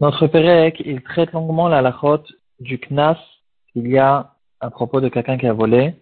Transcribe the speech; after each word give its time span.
Notre 0.00 0.26
Pérec, 0.26 0.82
il 0.84 1.02
traite 1.02 1.32
longuement 1.32 1.68
la 1.68 1.82
lachot 1.82 2.22
du 2.60 2.78
knas 2.78 3.18
qu'il 3.72 3.88
y 3.88 3.98
a 3.98 4.32
à 4.60 4.70
propos 4.70 5.00
de 5.00 5.08
quelqu'un 5.08 5.36
qui 5.36 5.46
a 5.46 5.52
volé. 5.52 5.94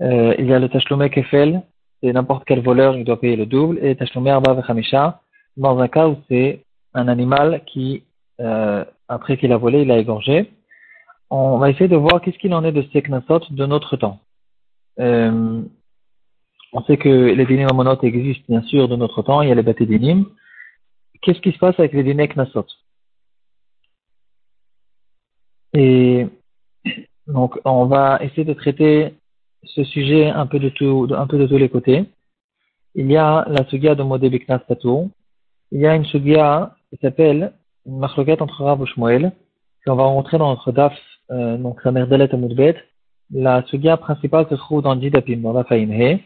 Euh, 0.00 0.34
il 0.38 0.46
y 0.46 0.54
a 0.54 0.60
le 0.60 0.68
tashlume 0.68 1.08
kefel, 1.10 1.62
c'est 2.00 2.12
n'importe 2.12 2.44
quel 2.44 2.60
voleur, 2.60 2.96
il 2.96 3.04
doit 3.04 3.20
payer 3.20 3.36
le 3.36 3.46
double, 3.46 3.78
et 3.84 3.96
tashlume 3.96 4.28
arba 4.28 4.54
vechamisha, 4.54 5.20
dans 5.56 5.78
un 5.78 5.88
cas 5.88 6.06
où 6.08 6.16
c'est 6.28 6.64
un 6.94 7.08
animal 7.08 7.62
qui, 7.66 8.04
euh, 8.40 8.84
après 9.08 9.36
qu'il 9.36 9.52
a 9.52 9.56
volé, 9.56 9.82
il 9.82 9.90
a 9.90 9.98
égorgé. 9.98 10.52
On 11.28 11.58
va 11.58 11.70
essayer 11.70 11.88
de 11.88 11.96
voir 11.96 12.20
qu'est-ce 12.20 12.38
qu'il 12.38 12.54
en 12.54 12.64
est 12.64 12.72
de 12.72 12.84
ces 12.92 13.02
knasot 13.02 13.40
de 13.50 13.66
notre 13.66 13.96
temps. 13.96 14.20
Euh, 15.00 15.62
on 16.72 16.82
sait 16.84 16.96
que 16.96 17.08
les 17.08 17.46
dinim 17.46 17.66
existent 18.02 18.44
bien 18.48 18.62
sûr 18.62 18.88
de 18.88 18.96
notre 18.96 19.22
temps, 19.22 19.42
il 19.42 19.48
y 19.48 19.52
a 19.52 19.54
les 19.54 19.62
bâtés 19.62 19.86
dinim. 19.86 20.26
Qu'est-ce 21.20 21.40
qui 21.40 21.52
se 21.52 21.58
passe 21.58 21.78
avec 21.78 21.92
les 21.92 22.02
dinim 22.02 22.26
knasot 22.28 22.66
Et 25.74 26.26
donc 27.26 27.58
on 27.64 27.86
va 27.86 28.18
essayer 28.22 28.44
de 28.44 28.54
traiter 28.54 29.14
ce 29.64 29.84
sujet 29.84 30.28
un 30.28 30.46
peu 30.46 30.58
de 30.58 30.68
tout, 30.70 31.08
un 31.16 31.26
peu 31.26 31.38
de 31.38 31.46
tous 31.46 31.58
les 31.58 31.68
côtés. 31.68 32.04
Il 32.94 33.10
y 33.10 33.16
a 33.16 33.46
la 33.48 33.64
sugia 33.68 33.94
de 33.94 34.02
Modé 34.02 34.28
Biknas. 34.28 34.60
Il 35.70 35.80
y 35.80 35.86
a 35.86 35.94
une 35.94 36.04
sugia 36.04 36.74
qui 36.90 36.98
s'appelle 37.00 37.52
une 37.86 37.98
marloquette 37.98 38.42
entre 38.42 38.64
Rav 38.64 38.84
qu'on 39.84 39.96
va 39.96 40.04
rentrer 40.04 40.38
dans 40.38 40.50
notre 40.50 40.70
daf, 40.70 40.96
euh, 41.30 41.56
donc 41.56 41.80
sa 41.82 41.90
mère 41.90 42.06
Dalet 42.06 42.32
Amoudbet. 42.32 42.76
La 43.32 43.64
sugia 43.66 43.96
principale 43.96 44.46
se 44.48 44.54
trouve 44.54 44.82
dans 44.82 44.94
Didapim, 44.94 45.38
dans 45.38 45.52
la 45.52 45.64
Faïnhe. 45.64 46.20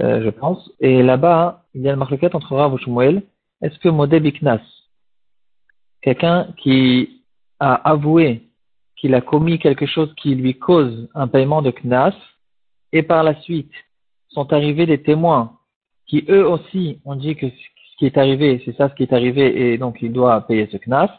Euh, 0.00 0.22
je 0.24 0.30
pense. 0.30 0.70
Et 0.80 1.02
là-bas, 1.02 1.64
il 1.74 1.82
y 1.82 1.88
a 1.88 1.92
une 1.92 1.98
marloquette 1.98 2.34
entre 2.34 2.56
Rav 2.56 2.76
Shmuel. 2.78 3.22
Est-ce 3.60 3.78
que 3.78 3.88
Modé 3.88 4.20
Biknas, 4.20 4.60
quelqu'un 6.00 6.48
qui 6.56 7.22
a 7.60 7.74
avoué 7.74 8.42
qu'il 8.96 9.14
a 9.14 9.20
commis 9.20 9.58
quelque 9.58 9.86
chose 9.86 10.12
qui 10.16 10.34
lui 10.34 10.58
cause 10.58 11.08
un 11.14 11.26
paiement 11.26 11.60
de 11.60 11.70
Knas, 11.70 12.14
et 12.92 13.02
par 13.02 13.24
la 13.24 13.40
suite 13.42 13.72
sont 14.28 14.52
arrivés 14.52 14.86
des 14.86 15.02
témoins 15.02 15.58
qui 16.06 16.24
eux 16.28 16.46
aussi 16.48 17.00
ont 17.04 17.16
dit 17.16 17.34
que 17.36 17.48
ce 17.48 17.96
qui 17.98 18.06
est 18.06 18.16
arrivé, 18.16 18.62
c'est 18.64 18.76
ça 18.76 18.88
ce 18.88 18.94
qui 18.94 19.02
est 19.02 19.12
arrivé, 19.12 19.72
et 19.72 19.78
donc 19.78 19.98
il 20.02 20.12
doit 20.12 20.40
payer 20.46 20.68
ce 20.70 20.76
Knas, 20.76 21.10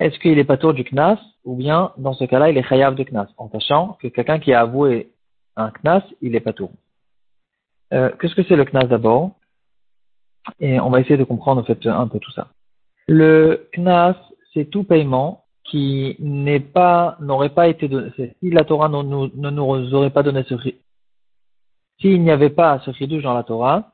est-ce 0.00 0.18
qu'il 0.20 0.38
est 0.38 0.44
pas 0.44 0.56
tour 0.56 0.74
du 0.74 0.84
Knas, 0.84 1.18
ou 1.44 1.56
bien 1.56 1.92
dans 1.98 2.12
ce 2.14 2.24
cas-là, 2.24 2.50
il 2.50 2.56
est 2.56 2.62
chayav 2.62 2.94
de 2.94 3.04
Knas, 3.04 3.28
en 3.36 3.50
sachant 3.50 3.98
que 4.00 4.08
quelqu'un 4.08 4.38
qui 4.38 4.52
a 4.52 4.60
avoué 4.60 5.10
un 5.56 5.70
Knas, 5.70 6.02
il 6.22 6.34
est 6.34 6.40
pas 6.40 6.52
tour. 6.52 6.70
Euh, 7.92 8.10
qu'est-ce 8.20 8.34
que 8.34 8.42
c'est 8.44 8.56
le 8.56 8.64
CNAS 8.64 8.86
d'abord? 8.86 9.32
Et 10.60 10.80
on 10.80 10.90
va 10.90 11.00
essayer 11.00 11.16
de 11.16 11.24
comprendre 11.24 11.60
en 11.60 11.64
fait 11.64 11.86
un 11.86 12.08
peu 12.08 12.18
tout 12.18 12.32
ça. 12.32 12.48
Le 13.06 13.68
CNAS, 13.72 14.16
c'est 14.52 14.66
tout 14.66 14.84
paiement 14.84 15.44
qui 15.64 16.16
n'est 16.18 16.60
pas, 16.60 17.16
n'aurait 17.20 17.50
pas 17.50 17.68
été 17.68 17.88
donné. 17.88 18.10
Si 18.16 18.50
la 18.50 18.64
Torah 18.64 18.88
ne 18.88 19.02
nous, 19.02 19.30
ne 19.34 19.50
nous 19.50 19.94
aurait 19.94 20.10
pas 20.10 20.22
donné 20.22 20.42
ce 20.48 20.54
s'il 22.00 22.22
n'y 22.22 22.30
avait 22.30 22.50
pas 22.50 22.80
ce 22.84 22.92
chidouche 22.92 23.24
dans 23.24 23.34
la 23.34 23.42
Torah, 23.42 23.92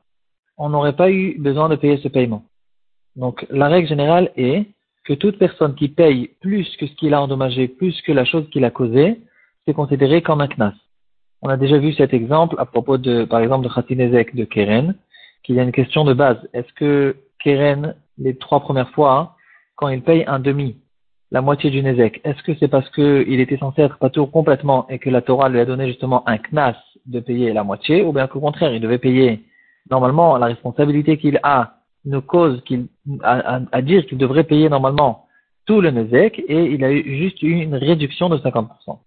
on 0.57 0.69
n'aurait 0.69 0.95
pas 0.95 1.11
eu 1.11 1.37
besoin 1.39 1.69
de 1.69 1.75
payer 1.75 1.97
ce 1.97 2.07
paiement. 2.07 2.43
Donc 3.15 3.45
la 3.49 3.67
règle 3.67 3.87
générale 3.87 4.31
est 4.37 4.67
que 5.05 5.13
toute 5.13 5.37
personne 5.37 5.75
qui 5.75 5.89
paye 5.89 6.31
plus 6.39 6.75
que 6.77 6.87
ce 6.87 6.95
qu'il 6.95 7.13
a 7.13 7.21
endommagé, 7.21 7.67
plus 7.67 7.99
que 8.01 8.11
la 8.11 8.25
chose 8.25 8.49
qu'il 8.51 8.65
a 8.65 8.71
causée, 8.71 9.21
c'est 9.65 9.73
considéré 9.73 10.21
comme 10.21 10.41
un 10.41 10.47
knas. 10.47 10.73
On 11.45 11.49
a 11.49 11.57
déjà 11.57 11.77
vu 11.77 11.93
cet 11.93 12.11
exemple 12.11 12.55
à 12.57 12.65
propos 12.65 12.97
de, 12.97 13.23
par 13.23 13.39
exemple, 13.39 13.67
de 13.67 13.71
Khatinezek 13.71 14.33
de 14.33 14.45
Keren, 14.45 14.95
qu'il 15.43 15.53
y 15.53 15.59
a 15.59 15.63
une 15.63 15.71
question 15.71 16.03
de 16.03 16.11
base. 16.15 16.39
Est-ce 16.53 16.73
que 16.73 17.17
Keren, 17.37 17.93
les 18.17 18.35
trois 18.35 18.61
premières 18.61 18.89
fois, 18.89 19.35
quand 19.75 19.89
il 19.89 20.01
paye 20.01 20.23
un 20.25 20.39
demi, 20.39 20.77
la 21.29 21.43
moitié 21.43 21.69
du 21.69 21.83
Nezek, 21.83 22.19
est-ce 22.23 22.41
que 22.41 22.55
c'est 22.59 22.67
parce 22.67 22.89
qu'il 22.89 23.39
était 23.39 23.59
censé 23.59 23.83
être 23.83 23.99
patour 23.99 24.31
complètement 24.31 24.87
et 24.89 24.97
que 24.97 25.11
la 25.11 25.21
Torah 25.21 25.49
lui 25.49 25.59
a 25.59 25.65
donné 25.65 25.85
justement 25.85 26.27
un 26.27 26.39
knas 26.39 26.77
de 27.05 27.19
payer 27.19 27.53
la 27.53 27.63
moitié, 27.63 28.01
ou 28.01 28.11
bien 28.11 28.25
qu'au 28.25 28.39
contraire, 28.39 28.73
il 28.73 28.81
devait 28.81 28.97
payer, 28.97 29.43
normalement, 29.91 30.37
la 30.37 30.47
responsabilité 30.47 31.19
qu'il 31.19 31.39
a 31.43 31.75
une 32.07 32.21
cause 32.21 32.63
qu'il, 32.65 32.87
à, 33.21 33.59
à, 33.71 33.81
dire 33.83 34.03
qu'il 34.07 34.17
devrait 34.17 34.45
payer 34.45 34.67
normalement 34.67 35.27
tout 35.67 35.79
le 35.79 35.91
Nezek 35.91 36.39
et 36.47 36.71
il 36.71 36.83
a 36.83 36.91
eu 36.91 37.17
juste 37.19 37.43
eu 37.43 37.51
une 37.51 37.75
réduction 37.75 38.29
de 38.29 38.37
50%. 38.39 38.97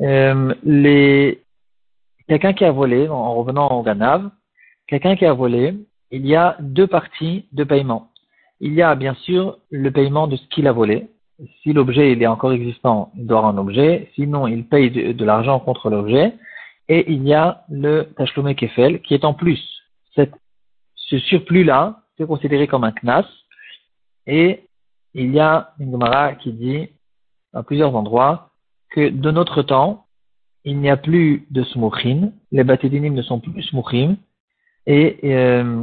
Euh, 0.00 0.54
les, 0.64 1.41
quelqu'un 2.32 2.54
qui 2.54 2.64
a 2.64 2.72
volé, 2.72 3.08
en 3.10 3.34
revenant 3.34 3.68
au 3.68 3.82
Ganav, 3.82 4.30
quelqu'un 4.86 5.16
qui 5.16 5.26
a 5.26 5.34
volé, 5.34 5.74
il 6.10 6.26
y 6.26 6.34
a 6.34 6.56
deux 6.60 6.86
parties 6.86 7.44
de 7.52 7.62
paiement. 7.62 8.08
Il 8.58 8.72
y 8.72 8.80
a 8.80 8.94
bien 8.94 9.12
sûr 9.12 9.58
le 9.70 9.90
paiement 9.90 10.26
de 10.28 10.36
ce 10.36 10.46
qu'il 10.48 10.66
a 10.66 10.72
volé. 10.72 11.08
Si 11.62 11.74
l'objet 11.74 12.12
il 12.12 12.22
est 12.22 12.26
encore 12.26 12.52
existant, 12.52 13.12
il 13.18 13.26
doit 13.26 13.44
un 13.44 13.58
objet. 13.58 14.10
Sinon, 14.14 14.46
il 14.46 14.66
paye 14.66 14.90
de, 14.90 15.24
l'argent 15.26 15.60
contre 15.60 15.90
l'objet. 15.90 16.32
Et 16.88 17.12
il 17.12 17.22
y 17.28 17.34
a 17.34 17.64
le 17.68 18.04
tachloumé 18.16 18.54
kefel 18.54 19.02
qui 19.02 19.12
est 19.12 19.26
en 19.26 19.34
plus. 19.34 19.62
Ce 20.14 21.18
surplus-là, 21.18 22.00
c'est 22.16 22.26
considéré 22.26 22.66
comme 22.66 22.84
un 22.84 22.92
knas. 22.92 23.26
Et 24.26 24.64
il 25.12 25.34
y 25.34 25.40
a 25.40 25.74
une 25.78 25.90
Gemara 25.90 26.32
qui 26.36 26.54
dit, 26.54 26.88
à 27.52 27.62
plusieurs 27.62 27.94
endroits, 27.94 28.48
que 28.90 29.10
de 29.10 29.30
notre 29.30 29.60
temps, 29.60 30.06
il 30.64 30.78
n'y 30.78 30.90
a 30.90 30.96
plus 30.96 31.46
de 31.50 31.64
smuchim, 31.64 32.32
les 32.50 32.64
batédinim 32.64 33.14
ne 33.14 33.22
sont 33.22 33.40
plus 33.40 33.62
smuchim, 33.62 34.16
et 34.86 35.18
euh, 35.24 35.82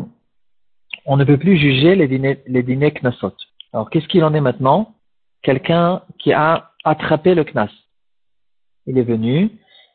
on 1.06 1.18
ne 1.18 1.24
peut 1.24 1.38
plus 1.38 1.58
juger 1.58 1.96
les 1.96 2.08
dîners, 2.08 2.42
les 2.48 2.64
knasot. 2.64 3.34
Alors 3.74 3.90
qu'est-ce 3.90 4.08
qu'il 4.08 4.24
en 4.24 4.34
est 4.34 4.42
maintenant? 4.42 4.96
Quelqu'un 5.42 6.02
qui 6.18 6.34
a 6.34 6.72
attrapé 6.84 7.36
le 7.36 7.44
knas. 7.44 7.72
Il 8.86 8.98
est 8.98 9.04
venu, 9.04 9.52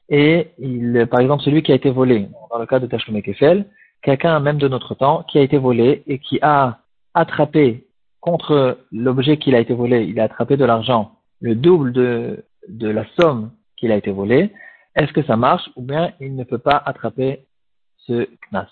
et 0.09 0.49
il, 0.59 1.07
par 1.11 1.21
exemple 1.21 1.43
celui 1.43 1.63
qui 1.63 1.73
a 1.73 1.75
été 1.75 1.91
volé, 1.91 2.29
dans 2.51 2.59
le 2.59 2.67
cas 2.67 2.79
de 2.79 2.87
Tachlum 2.87 3.21
Kefel, 3.23 3.67
quelqu'un 4.03 4.39
même 4.41 4.59
de 4.59 4.69
notre 4.69 4.95
temps 4.95 5.25
qui 5.25 5.39
a 5.39 5.43
été 5.43 5.59
volé 5.59 6.03
et 6.07 6.19
qui 6.19 6.39
a 6.43 6.79
attrapé 7.15 7.87
contre 8.21 8.79
l'objet 8.93 9.39
qu'il 9.39 9.55
a 9.55 9.61
été 9.61 9.75
volé, 9.75 10.05
il 10.05 10.19
a 10.21 10.25
attrapé 10.25 10.57
de 10.57 10.65
l'argent, 10.65 11.13
le 11.41 11.55
double 11.55 11.93
de, 11.93 12.45
la 12.81 13.05
somme 13.19 13.51
qu'il 13.77 13.93
a 13.93 13.97
été 13.97 14.11
volée, 14.11 14.51
est-ce 14.95 15.13
que 15.13 15.23
ça 15.25 15.37
marche 15.37 15.69
ou 15.77 15.83
bien 15.83 16.13
il 16.21 16.35
ne 16.37 16.45
peut 16.45 16.59
pas 16.59 16.83
attraper 16.85 17.47
ce 17.99 18.29
knas? 18.51 18.69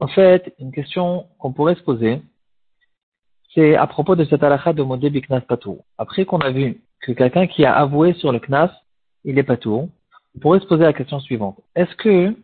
En 0.00 0.08
fait, 0.08 0.54
une 0.58 0.72
question 0.72 1.26
qu'on 1.38 1.52
pourrait 1.52 1.76
se 1.76 1.82
poser, 1.82 2.20
c'est 3.54 3.76
à 3.76 3.86
propos 3.86 4.16
de 4.16 4.24
cette 4.24 4.42
halakha 4.42 4.72
de 4.72 4.82
Modé 4.82 5.10
Biknas 5.10 5.42
Patou. 5.42 5.80
Après 5.96 6.24
qu'on 6.24 6.40
a 6.40 6.50
vu 6.50 6.82
que 7.00 7.12
quelqu'un 7.12 7.46
qui 7.46 7.64
a 7.64 7.74
avoué 7.74 8.14
sur 8.14 8.32
le 8.32 8.40
knas, 8.40 8.70
il 9.24 9.38
est 9.38 9.44
Patou, 9.44 9.90
on 10.34 10.38
pourrait 10.40 10.60
se 10.60 10.66
poser 10.66 10.82
la 10.82 10.92
question 10.92 11.20
suivante. 11.20 11.60
Est-ce 11.74 11.94
que 11.94 12.36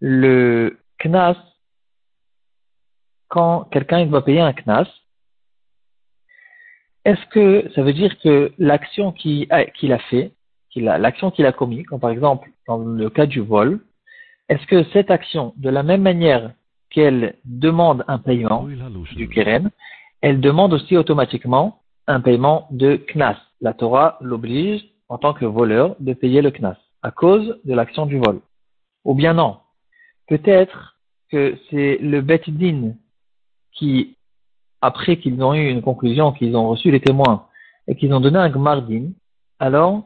le 0.00 0.78
knas, 1.04 1.36
quand 3.28 3.64
quelqu'un 3.64 4.06
doit 4.06 4.24
payer 4.24 4.40
un 4.40 4.52
knas, 4.52 4.88
est-ce 7.04 7.26
que 7.26 7.68
ça 7.74 7.82
veut 7.82 7.92
dire 7.92 8.16
que 8.20 8.52
l'action 8.58 9.12
qu'il 9.12 9.50
a, 9.50 9.98
fait, 10.10 10.32
l'action 10.80 11.30
qu'il 11.30 11.46
a 11.46 11.52
commis, 11.52 11.84
comme 11.84 12.00
par 12.00 12.10
exemple 12.10 12.50
dans 12.66 12.78
le 12.78 13.10
cas 13.10 13.26
du 13.26 13.40
vol, 13.40 13.80
est-ce 14.48 14.66
que 14.66 14.84
cette 14.92 15.10
action, 15.10 15.54
de 15.56 15.70
la 15.70 15.82
même 15.82 16.02
manière 16.02 16.52
qu'elle 16.90 17.36
demande 17.44 18.04
un 18.08 18.18
paiement 18.18 18.66
du 19.16 19.28
keren, 19.28 19.70
elle 20.20 20.40
demande 20.40 20.72
aussi 20.72 20.96
automatiquement 20.96 21.80
un 22.06 22.20
paiement 22.20 22.68
de 22.70 22.96
knas. 23.14 23.36
La 23.60 23.72
Torah 23.72 24.18
l'oblige, 24.20 24.82
en 25.08 25.18
tant 25.18 25.32
que 25.32 25.44
voleur, 25.44 25.96
de 26.00 26.12
payer 26.12 26.42
le 26.42 26.50
knas 26.50 26.76
à 27.02 27.10
cause 27.10 27.58
de 27.64 27.74
l'action 27.74 28.06
du 28.06 28.18
vol. 28.18 28.40
Ou 29.04 29.14
bien 29.14 29.34
non. 29.34 29.58
Peut-être 30.28 30.96
que 31.30 31.58
c'est 31.70 31.98
le 32.00 32.20
bet 32.20 32.42
din 32.46 32.94
qui 33.72 34.16
après 34.80 35.16
qu'ils 35.16 35.42
ont 35.42 35.54
eu 35.54 35.68
une 35.68 35.82
conclusion, 35.82 36.32
qu'ils 36.32 36.56
ont 36.56 36.68
reçu 36.68 36.90
les 36.90 37.00
témoins 37.00 37.46
et 37.86 37.96
qu'ils 37.96 38.12
ont 38.12 38.20
donné 38.20 38.38
un 38.38 38.50
gmardin, 38.50 39.10
alors 39.58 40.04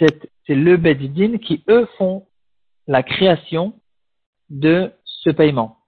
c'est 0.00 0.54
le 0.54 0.76
bedidin 0.76 1.38
qui, 1.38 1.62
eux, 1.68 1.86
font 1.98 2.26
la 2.86 3.02
création 3.02 3.74
de 4.48 4.92
ce 5.04 5.30
paiement. 5.30 5.78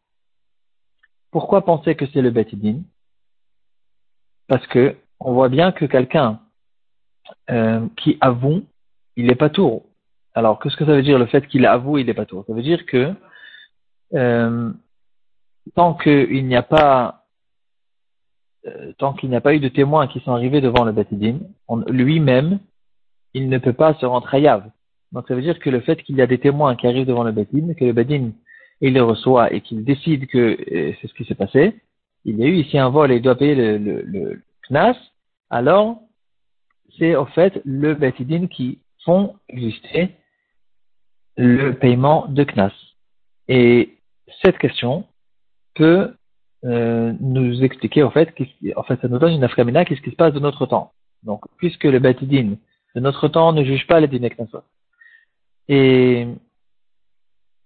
Pourquoi 1.30 1.64
penser 1.64 1.94
que 1.94 2.06
c'est 2.12 2.22
le 2.22 2.30
bedidin 2.30 2.82
Parce 4.48 4.66
que 4.68 4.96
on 5.18 5.32
voit 5.32 5.48
bien 5.48 5.72
que 5.72 5.84
quelqu'un 5.84 6.40
euh, 7.50 7.86
qui 7.96 8.18
avoue, 8.20 8.64
il 9.16 9.26
n'est 9.26 9.34
pas 9.34 9.50
tour. 9.50 9.86
Alors, 10.34 10.58
qu'est-ce 10.58 10.76
que 10.76 10.84
ça 10.84 10.92
veut 10.92 11.02
dire 11.02 11.18
le 11.18 11.26
fait 11.26 11.46
qu'il 11.46 11.66
avoue, 11.66 11.98
il 11.98 12.06
n'est 12.06 12.14
pas 12.14 12.26
tour? 12.26 12.44
Ça 12.46 12.52
veut 12.52 12.62
dire 12.62 12.84
que 12.86 13.14
euh, 14.14 14.72
tant 15.74 15.94
qu'il 15.94 16.46
n'y 16.46 16.56
a 16.56 16.62
pas 16.62 17.24
euh, 18.66 18.92
tant 18.98 19.12
qu'il 19.12 19.30
n'y 19.30 19.36
a 19.36 19.40
pas 19.40 19.54
eu 19.54 19.60
de 19.60 19.68
témoins 19.68 20.06
qui 20.06 20.20
sont 20.20 20.32
arrivés 20.32 20.60
devant 20.60 20.84
le 20.84 20.92
Batidim, 20.92 21.40
lui-même, 21.88 22.60
il 23.34 23.48
ne 23.48 23.58
peut 23.58 23.72
pas 23.72 23.94
se 23.94 24.06
rendre 24.06 24.32
hayav. 24.32 24.70
Donc 25.12 25.28
ça 25.28 25.34
veut 25.34 25.42
dire 25.42 25.58
que 25.58 25.70
le 25.70 25.80
fait 25.80 26.02
qu'il 26.02 26.16
y 26.16 26.22
a 26.22 26.26
des 26.26 26.38
témoins 26.38 26.76
qui 26.76 26.86
arrivent 26.86 27.06
devant 27.06 27.24
le 27.24 27.32
Batidim, 27.32 27.74
que 27.74 27.84
le 27.84 28.00
et 28.00 28.88
il 28.88 28.94
les 28.94 29.00
reçoit 29.00 29.52
et 29.52 29.60
qu'il 29.60 29.84
décide 29.84 30.26
que 30.26 30.38
euh, 30.38 30.92
c'est 31.00 31.06
ce 31.06 31.14
qui 31.14 31.24
s'est 31.24 31.34
passé, 31.34 31.74
il 32.24 32.38
y 32.38 32.44
a 32.44 32.46
eu 32.46 32.56
ici 32.56 32.78
un 32.78 32.88
vol 32.88 33.12
et 33.12 33.16
il 33.16 33.22
doit 33.22 33.36
payer 33.36 33.54
le, 33.54 33.78
le, 33.78 34.02
le 34.02 34.42
knas, 34.68 34.96
alors 35.50 36.00
c'est 36.98 37.14
au 37.14 37.26
fait 37.26 37.60
le 37.64 37.94
Betidin 37.94 38.46
qui 38.46 38.80
font 39.04 39.34
exister 39.48 40.10
le 41.36 41.72
paiement 41.72 42.26
de 42.28 42.44
knas. 42.44 42.72
Et 43.48 43.98
cette 44.42 44.58
question 44.58 45.04
peut 45.74 46.14
euh, 46.64 47.12
nous 47.20 47.62
expliquer, 47.64 48.02
en 48.02 48.10
fait, 48.10 48.34
en 48.76 48.82
fait, 48.82 49.00
ça 49.00 49.08
nous 49.08 49.18
donne 49.18 49.32
une 49.32 49.44
afkamina, 49.44 49.84
qu'est-ce 49.84 50.00
qui 50.00 50.10
se 50.10 50.16
passe 50.16 50.34
de 50.34 50.40
notre 50.40 50.66
temps. 50.66 50.92
Donc, 51.22 51.44
puisque 51.56 51.84
le 51.84 51.98
Betidin 51.98 52.56
de 52.94 53.00
notre 53.00 53.28
temps 53.28 53.52
ne 53.52 53.64
juge 53.64 53.86
pas 53.86 54.00
les 54.00 54.08
dîners. 54.08 54.34
Et 55.68 56.26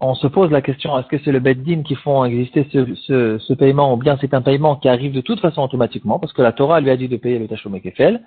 on 0.00 0.14
se 0.14 0.26
pose 0.26 0.50
la 0.50 0.62
question, 0.62 0.98
est-ce 0.98 1.08
que 1.08 1.18
c'est 1.24 1.32
le 1.32 1.40
Beddin 1.40 1.82
qui 1.82 1.94
font 1.94 2.24
exister 2.24 2.66
ce, 2.72 2.94
ce, 2.94 3.38
ce, 3.38 3.52
paiement 3.54 3.94
ou 3.94 3.96
bien 3.96 4.18
c'est 4.20 4.34
un 4.34 4.42
paiement 4.42 4.76
qui 4.76 4.88
arrive 4.88 5.12
de 5.12 5.22
toute 5.22 5.40
façon 5.40 5.62
automatiquement 5.62 6.18
parce 6.18 6.34
que 6.34 6.42
la 6.42 6.52
Torah 6.52 6.80
lui 6.80 6.90
a 6.90 6.96
dit 6.96 7.08
de 7.08 7.16
payer 7.16 7.38
le 7.38 7.48
Tachom 7.48 7.80
Kefel. 7.80 8.22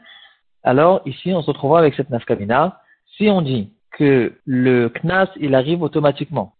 Alors 0.63 1.01
ici, 1.05 1.31
on 1.33 1.41
se 1.41 1.47
retrouvera 1.47 1.79
avec 1.79 1.93
cette 1.93 2.09
nafkamina. 2.09 2.81
Si 3.17 3.29
on 3.29 3.41
dit 3.41 3.71
que 3.91 4.33
le 4.45 4.89
Knas, 4.89 5.29
il 5.39 5.55
arrive 5.55 5.81
automatiquement, 5.83 6.53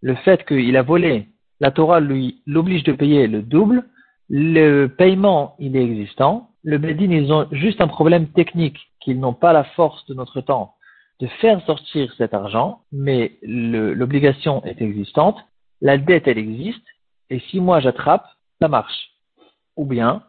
le 0.00 0.14
fait 0.16 0.44
qu'il 0.46 0.76
a 0.76 0.82
volé, 0.82 1.28
la 1.60 1.70
Torah 1.70 2.00
lui 2.00 2.42
l'oblige 2.46 2.84
de 2.84 2.92
payer 2.92 3.26
le 3.26 3.42
double, 3.42 3.84
le 4.28 4.86
paiement, 4.86 5.54
il 5.58 5.76
est 5.76 5.84
existant. 5.84 6.50
Le 6.68 6.76
Beddin, 6.76 7.10
ils 7.10 7.32
ont 7.32 7.48
juste 7.50 7.80
un 7.80 7.88
problème 7.88 8.28
technique 8.28 8.78
qu'ils 9.00 9.18
n'ont 9.18 9.32
pas 9.32 9.54
la 9.54 9.64
force 9.64 10.04
de 10.04 10.12
notre 10.12 10.42
temps 10.42 10.74
de 11.18 11.26
faire 11.40 11.64
sortir 11.64 12.12
cet 12.18 12.34
argent, 12.34 12.82
mais 12.92 13.38
l'obligation 13.42 14.62
est 14.66 14.82
existante, 14.82 15.38
la 15.80 15.96
dette 15.96 16.28
elle 16.28 16.36
existe, 16.36 16.84
et 17.30 17.40
si 17.48 17.62
moi 17.62 17.80
j'attrape, 17.80 18.26
ça 18.60 18.68
marche. 18.68 19.12
Ou 19.78 19.86
bien, 19.86 20.24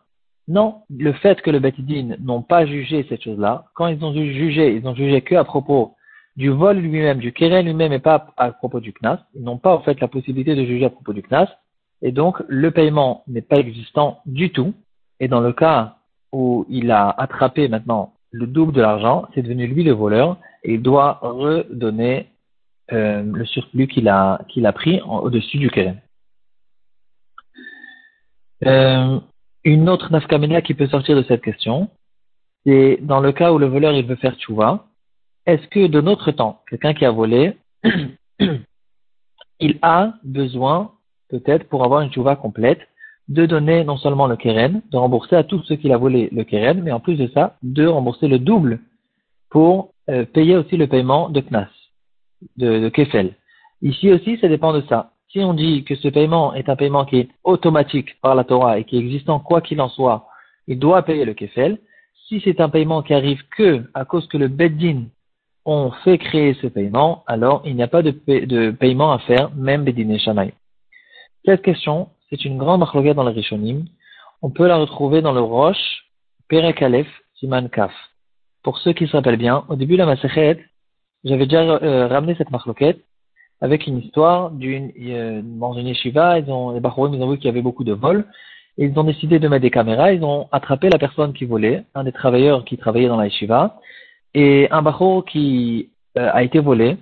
non, 0.48 0.84
le 0.90 1.12
fait 1.12 1.42
que 1.42 1.52
le 1.52 1.60
Betidine 1.60 2.16
n'ont 2.22 2.42
pas 2.42 2.66
jugé 2.66 3.06
cette 3.10 3.22
chose-là, 3.22 3.66
quand 3.76 3.88
ils 3.88 4.02
ont 4.06 4.14
jugé, 4.14 4.78
ils 4.78 4.88
ont 4.88 4.96
jugé 4.96 5.22
que 5.22 5.36
à 5.36 5.44
propos 5.44 5.96
du 6.38 6.48
vol 6.48 6.78
lui-même, 6.78 7.20
du 7.20 7.34
keren 7.34 7.66
lui-même 7.66 7.92
et 7.92 8.00
pas 8.00 8.28
à 8.38 8.54
propos 8.54 8.80
du 8.80 8.94
knas, 8.94 9.20
ils 9.36 9.44
n'ont 9.44 9.58
pas 9.58 9.76
en 9.76 9.82
fait 9.82 10.00
la 10.00 10.08
possibilité 10.08 10.56
de 10.56 10.64
juger 10.64 10.86
à 10.86 10.90
propos 10.90 11.12
du 11.12 11.22
knas, 11.22 11.50
et 12.02 12.14
donc 12.14 12.42
le 12.48 12.72
paiement 12.72 13.24
n'est 13.28 13.42
pas 13.42 13.58
existant 13.58 14.22
du 14.26 14.54
tout, 14.54 14.74
et 15.20 15.28
dans 15.28 15.42
le 15.42 15.52
cas 15.52 15.98
où 16.32 16.66
il 16.70 16.92
a 16.92 17.10
attrapé 17.10 17.68
maintenant 17.68 18.14
le 18.32 18.48
double 18.48 18.74
de 18.74 18.82
l'argent, 18.82 19.28
c'est 19.34 19.42
devenu 19.42 19.68
lui 19.68 19.84
le 19.84 19.94
voleur, 19.94 20.38
et 20.64 20.76
il 20.76 20.82
doit 20.82 21.20
redonner 21.22 22.28
euh, 22.92 23.24
le 23.24 23.46
surplus 23.46 23.88
qu'il 23.88 24.08
a, 24.08 24.42
qu'il 24.48 24.66
a 24.66 24.74
pris 24.74 25.02
au-dessus 25.02 25.58
du 25.58 25.70
keren. 25.70 26.00
Euh, 28.66 29.20
une 29.64 29.90
autre 29.90 30.12
nafkamena 30.12 30.62
qui 30.62 30.74
peut 30.74 30.88
sortir 30.88 31.16
de 31.16 31.24
cette 31.24 31.42
question, 31.42 31.90
c'est 32.66 33.00
dans 33.02 33.20
le 33.20 33.32
cas 33.32 33.52
où 33.52 33.58
le 33.58 33.68
voleur 33.68 33.94
il 33.94 34.06
veut 34.06 34.16
faire 34.16 34.36
tchouva, 34.36 34.86
est-ce 35.46 35.68
que 35.68 35.88
de 35.88 36.02
notre 36.02 36.32
temps, 36.32 36.62
quelqu'un 36.70 36.94
qui 36.94 37.06
a 37.06 37.12
volé, 37.12 37.58
il 39.60 39.80
a 39.82 40.14
besoin, 40.24 40.92
peut-être 41.30 41.68
pour 41.70 41.84
avoir 41.84 42.02
une 42.02 42.12
tchouva 42.12 42.36
complète, 42.36 42.82
de 43.30 43.46
donner 43.46 43.84
non 43.84 43.98
seulement 43.98 44.28
le 44.28 44.36
keren, 44.36 44.82
de 44.92 44.98
rembourser 44.98 45.36
à 45.36 45.44
tous 45.44 45.64
ceux 45.64 45.76
qu'il 45.76 45.94
a 45.94 45.98
volé 45.98 46.30
le 46.32 46.44
keren, 46.44 46.82
mais 46.82 46.92
en 46.92 47.00
plus 47.00 47.16
de 47.16 47.28
ça, 47.34 47.56
de 47.62 47.86
rembourser 47.86 48.28
le 48.28 48.40
double 48.40 48.80
pour 49.50 49.94
euh, 50.10 50.26
payer 50.26 50.58
aussi 50.58 50.78
le 50.78 50.88
paiement 50.88 51.30
de 51.30 51.40
Knas, 51.40 51.70
de, 52.58 52.80
de 52.80 52.90
Kefel. 52.90 53.36
Ici 53.82 54.12
aussi, 54.12 54.38
ça 54.40 54.48
dépend 54.48 54.74
de 54.74 54.82
ça. 54.90 55.12
Si 55.32 55.40
on 55.40 55.54
dit 55.54 55.84
que 55.84 55.96
ce 55.96 56.08
paiement 56.08 56.56
est 56.56 56.70
un 56.70 56.76
paiement 56.76 57.06
qui 57.06 57.18
est 57.18 57.30
automatique 57.44 58.20
par 58.22 58.34
la 58.34 58.44
Torah 58.44 58.80
et 58.80 58.84
qui 58.84 58.98
est 58.98 59.00
existant 59.00 59.40
quoi 59.40 59.62
qu'il 59.62 59.80
en 59.80 59.90
soit, 59.90 60.26
il 60.68 60.80
doit 60.80 61.04
payer 61.04 61.24
le 61.24 61.36
Kefel. 61.36 61.78
Si 62.28 62.42
c'est 62.44 62.60
un 62.60 62.70
paiement 62.70 63.04
qui 63.04 63.14
arrive 63.14 63.42
que 63.56 63.84
à 63.94 64.06
cause 64.06 64.28
que 64.28 64.38
le 64.38 64.48
Beddin 64.48 65.04
ont 65.66 65.92
fait 66.04 66.18
créer 66.18 66.56
ce 66.56 66.68
paiement, 66.68 67.24
alors 67.28 67.62
il 67.64 67.76
n'y 67.76 67.84
a 67.84 67.88
pas 67.88 68.02
de, 68.02 68.72
paiement 68.72 69.12
à 69.12 69.20
faire, 69.20 69.52
même 69.56 69.84
Beddin 69.84 70.10
et 70.10 70.20
Shanaï. 70.20 70.54
Cette 71.46 71.62
question, 71.62 72.10
c'est 72.30 72.46
une 72.46 72.58
grande 72.58 72.80
marloga 72.80 73.14
dans 73.14 73.24
le 73.24 73.32
Rishonim. 73.32 73.86
On 74.42 74.50
peut 74.50 74.68
la 74.68 74.78
retrouver 74.78 75.22
dans 75.22 75.34
le 75.34 75.42
Roche, 75.42 76.06
Perek 76.48 76.82
Aleph, 76.82 77.08
Siman 77.36 77.70
Kaf. 77.70 77.92
Pour 78.64 78.78
ceux 78.80 78.94
qui 78.94 79.08
se 79.08 79.16
rappellent 79.16 79.38
bien, 79.38 79.64
au 79.70 79.76
début 79.76 79.94
de 79.94 80.00
la 80.00 80.06
Masechet, 80.06 80.60
j'avais 81.24 81.46
déjà 81.46 81.62
euh, 81.62 82.08
ramené 82.08 82.36
cette 82.36 82.52
marloquette 82.52 83.00
avec 83.62 83.88
une 83.88 83.98
histoire 83.98 84.52
d'une, 84.52 84.92
euh, 85.02 85.42
dans 85.44 85.74
une 85.74 85.88
yeshiva, 85.88 86.40
ils 86.40 86.50
ont, 86.50 86.72
les 86.72 86.80
Bachorim, 86.80 87.14
ils 87.14 87.22
ont 87.22 87.30
vu 87.30 87.38
qu'il 87.38 87.48
y 87.48 87.50
avait 87.50 87.62
beaucoup 87.62 87.84
de 87.84 87.94
vols, 87.94 88.26
ils 88.78 88.98
ont 88.98 89.04
décidé 89.04 89.40
de 89.40 89.48
mettre 89.48 89.64
des 89.64 89.72
caméras, 89.72 90.14
ils 90.14 90.24
ont 90.24 90.48
attrapé 90.52 90.90
la 90.90 90.98
personne 90.98 91.34
qui 91.34 91.44
volait, 91.46 91.84
un 91.94 92.06
des 92.06 92.14
travailleurs 92.14 92.64
qui 92.64 92.78
travaillait 92.78 93.10
dans 93.10 93.18
la 93.18 93.26
yeshiva, 93.26 93.78
et 94.34 94.68
un 94.72 94.82
Bachor 94.82 95.26
qui 95.26 95.90
euh, 96.18 96.30
a 96.32 96.44
été 96.44 96.60
volé, 96.60 96.98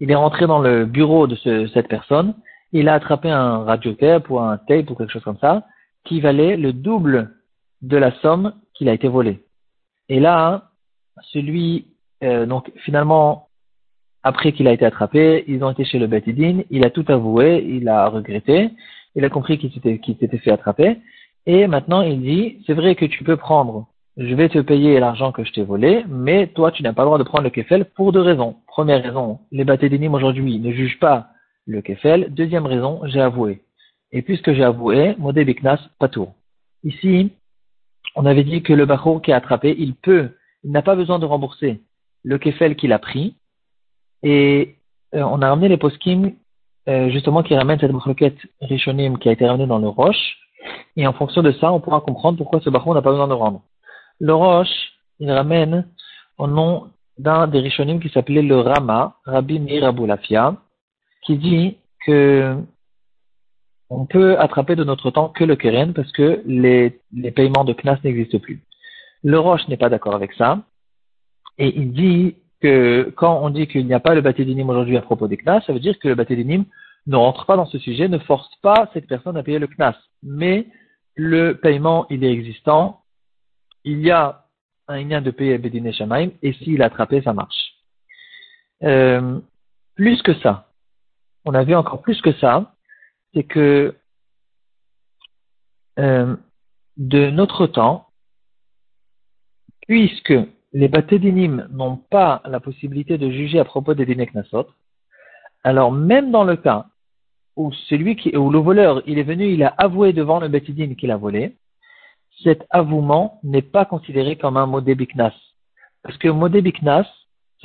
il 0.00 0.10
est 0.10 0.14
rentré 0.16 0.46
dans 0.46 0.58
le 0.58 0.84
bureau 0.84 1.26
de 1.26 1.36
ce, 1.36 1.66
cette 1.68 1.88
personne, 1.88 2.34
il 2.72 2.88
a 2.88 2.94
attrapé 2.94 3.30
un 3.30 3.64
radiotape 3.64 4.28
ou 4.30 4.38
un 4.38 4.58
tape 4.58 4.90
ou 4.90 4.94
quelque 4.94 5.12
chose 5.12 5.24
comme 5.24 5.38
ça, 5.38 5.64
qui 6.04 6.20
valait 6.20 6.56
le 6.56 6.72
double 6.72 7.32
de 7.82 7.96
la 7.96 8.12
somme 8.20 8.54
qu'il 8.74 8.88
a 8.88 8.94
été 8.94 9.08
volé. 9.08 9.42
Et 10.08 10.20
là, 10.20 10.70
celui, 11.32 11.86
euh, 12.22 12.46
donc 12.46 12.70
finalement, 12.76 13.48
après 14.22 14.52
qu'il 14.52 14.68
a 14.68 14.72
été 14.72 14.84
attrapé, 14.84 15.44
ils 15.46 15.62
ont 15.62 15.70
été 15.70 15.84
chez 15.84 15.98
le 15.98 16.06
Betidine, 16.06 16.64
il 16.70 16.84
a 16.84 16.90
tout 16.90 17.04
avoué, 17.08 17.64
il 17.68 17.88
a 17.88 18.08
regretté, 18.08 18.70
il 19.14 19.24
a 19.24 19.30
compris 19.30 19.58
qu'il 19.58 19.72
s'était, 19.72 20.38
fait 20.38 20.50
attraper, 20.50 20.98
et 21.46 21.66
maintenant 21.66 22.02
il 22.02 22.20
dit, 22.20 22.62
c'est 22.66 22.74
vrai 22.74 22.94
que 22.94 23.04
tu 23.04 23.24
peux 23.24 23.36
prendre, 23.36 23.86
je 24.16 24.34
vais 24.34 24.48
te 24.48 24.58
payer 24.58 24.98
l'argent 24.98 25.32
que 25.32 25.44
je 25.44 25.52
t'ai 25.52 25.62
volé, 25.62 26.04
mais 26.08 26.48
toi 26.48 26.72
tu 26.72 26.82
n'as 26.82 26.92
pas 26.92 27.02
le 27.02 27.06
droit 27.06 27.18
de 27.18 27.24
prendre 27.24 27.44
le 27.44 27.50
kefel 27.50 27.84
pour 27.84 28.12
deux 28.12 28.20
raisons. 28.20 28.56
Première 28.66 29.02
raison, 29.02 29.40
les 29.52 29.64
Batidinim 29.64 30.14
aujourd'hui 30.14 30.58
ne 30.58 30.72
jugent 30.72 30.98
pas 30.98 31.28
le 31.66 31.82
kefel. 31.82 32.32
Deuxième 32.32 32.66
raison, 32.66 33.00
j'ai 33.04 33.20
avoué. 33.20 33.62
Et 34.12 34.22
puisque 34.22 34.52
j'ai 34.52 34.64
avoué, 34.64 35.14
modé 35.18 35.44
biknas 35.44 35.80
patour. 35.98 36.34
Ici, 36.84 37.32
on 38.14 38.24
avait 38.24 38.44
dit 38.44 38.62
que 38.62 38.72
le 38.72 38.86
Bachour 38.86 39.20
qui 39.20 39.32
a 39.32 39.36
attrapé, 39.36 39.74
il 39.78 39.94
peut 39.94 40.30
il 40.66 40.72
n'a 40.72 40.82
pas 40.82 40.96
besoin 40.96 41.20
de 41.20 41.26
rembourser 41.26 41.80
le 42.24 42.38
kefel 42.38 42.74
qu'il 42.74 42.92
a 42.92 42.98
pris. 42.98 43.36
Et 44.24 44.76
euh, 45.14 45.22
on 45.22 45.40
a 45.40 45.48
ramené 45.48 45.68
les 45.68 45.76
poskim, 45.76 46.32
euh, 46.88 47.08
justement, 47.10 47.44
qui 47.44 47.54
ramènent 47.54 47.78
cette 47.78 47.92
broquette 47.92 48.38
rishonim 48.60 49.18
qui 49.18 49.28
a 49.28 49.32
été 49.32 49.46
ramenée 49.46 49.68
dans 49.68 49.78
le 49.78 49.88
roche. 49.88 50.38
Et 50.96 51.06
en 51.06 51.12
fonction 51.12 51.42
de 51.42 51.52
ça, 51.52 51.72
on 51.72 51.80
pourra 51.80 52.00
comprendre 52.00 52.36
pourquoi 52.36 52.60
ce 52.60 52.70
baron 52.70 52.94
n'a 52.94 53.02
pas 53.02 53.10
besoin 53.10 53.28
de 53.28 53.32
rendre. 53.32 53.62
Le 54.18 54.34
roche, 54.34 54.92
il 55.20 55.30
ramène 55.30 55.86
au 56.36 56.48
nom 56.48 56.88
d'un 57.16 57.46
des 57.46 57.60
rishonim 57.60 58.00
qui 58.00 58.08
s'appelait 58.08 58.42
le 58.42 58.58
Rama, 58.58 59.16
Rabbi 59.24 59.60
Meir 59.60 59.84
Aboulafia, 59.84 60.56
qui 61.26 61.36
dit 61.38 61.76
que 62.06 62.56
on 63.90 64.06
peut 64.06 64.38
attraper 64.38 64.74
de 64.74 64.84
notre 64.84 65.10
temps 65.10 65.28
que 65.28 65.44
le 65.44 65.56
keren 65.56 65.92
parce 65.92 66.10
que 66.12 66.42
les, 66.46 67.00
les 67.12 67.30
paiements 67.30 67.64
de 67.64 67.72
Knas 67.72 67.98
n'existent 68.02 68.38
plus. 68.38 68.62
Le 69.22 69.38
Roche 69.38 69.66
n'est 69.68 69.76
pas 69.76 69.88
d'accord 69.88 70.14
avec 70.14 70.32
ça. 70.32 70.62
Et 71.58 71.76
il 71.76 71.92
dit 71.92 72.36
que 72.60 73.12
quand 73.16 73.40
on 73.42 73.50
dit 73.50 73.66
qu'il 73.66 73.86
n'y 73.86 73.94
a 73.94 74.00
pas 74.00 74.14
le 74.14 74.20
Batédinim 74.22 74.68
aujourd'hui 74.68 74.96
à 74.96 75.02
propos 75.02 75.28
des 75.28 75.36
Knas, 75.36 75.62
ça 75.66 75.72
veut 75.72 75.80
dire 75.80 75.98
que 75.98 76.08
le 76.08 76.14
Batédinim 76.14 76.64
ne 77.06 77.16
rentre 77.16 77.46
pas 77.46 77.56
dans 77.56 77.66
ce 77.66 77.78
sujet, 77.78 78.08
ne 78.08 78.18
force 78.18 78.50
pas 78.62 78.90
cette 78.92 79.06
personne 79.06 79.36
à 79.36 79.42
payer 79.42 79.58
le 79.58 79.68
Knas. 79.68 79.96
Mais 80.22 80.66
le 81.14 81.54
paiement, 81.54 82.06
il 82.10 82.24
est 82.24 82.32
existant. 82.32 83.02
Il 83.84 84.00
y 84.00 84.10
a 84.10 84.44
un 84.88 85.02
lien 85.02 85.20
de 85.20 85.30
payer 85.30 85.58
Bédiné 85.58 85.92
Shamaim, 85.92 86.30
et 86.42 86.52
s'il 86.54 86.82
a 86.82 86.86
attrapé, 86.86 87.22
ça 87.22 87.32
marche. 87.32 87.74
Euh, 88.82 89.40
plus 89.94 90.22
que 90.22 90.34
ça, 90.40 90.65
on 91.46 91.54
a 91.54 91.64
vu 91.64 91.74
encore 91.74 92.02
plus 92.02 92.20
que 92.20 92.32
ça, 92.34 92.74
c'est 93.32 93.44
que 93.44 93.96
euh, 95.98 96.36
de 96.96 97.30
notre 97.30 97.66
temps, 97.68 98.08
puisque 99.86 100.34
les 100.72 100.88
batédinim 100.88 101.68
n'ont 101.70 101.96
pas 101.96 102.42
la 102.44 102.58
possibilité 102.60 103.16
de 103.16 103.30
juger 103.30 103.60
à 103.60 103.64
propos 103.64 103.94
des 103.94 104.04
Dineknasot, 104.04 104.66
alors 105.62 105.92
même 105.92 106.32
dans 106.32 106.44
le 106.44 106.56
cas 106.56 106.86
où 107.54 107.72
celui 107.88 108.16
qui, 108.16 108.36
où 108.36 108.50
le 108.50 108.58
voleur, 108.58 109.02
il 109.06 109.18
est 109.18 109.22
venu, 109.22 109.46
il 109.52 109.62
a 109.62 109.68
avoué 109.78 110.12
devant 110.12 110.40
le 110.40 110.48
Betidin 110.48 110.94
qu'il 110.94 111.10
a 111.12 111.16
volé, 111.16 111.56
cet 112.42 112.66
avouement 112.70 113.40
n'est 113.44 113.62
pas 113.62 113.84
considéré 113.84 114.36
comme 114.36 114.56
un 114.56 114.66
modé 114.66 114.94
biknas. 114.94 115.32
Parce 116.02 116.18
que 116.18 116.28
modé 116.28 116.60
biknas, 116.60 117.06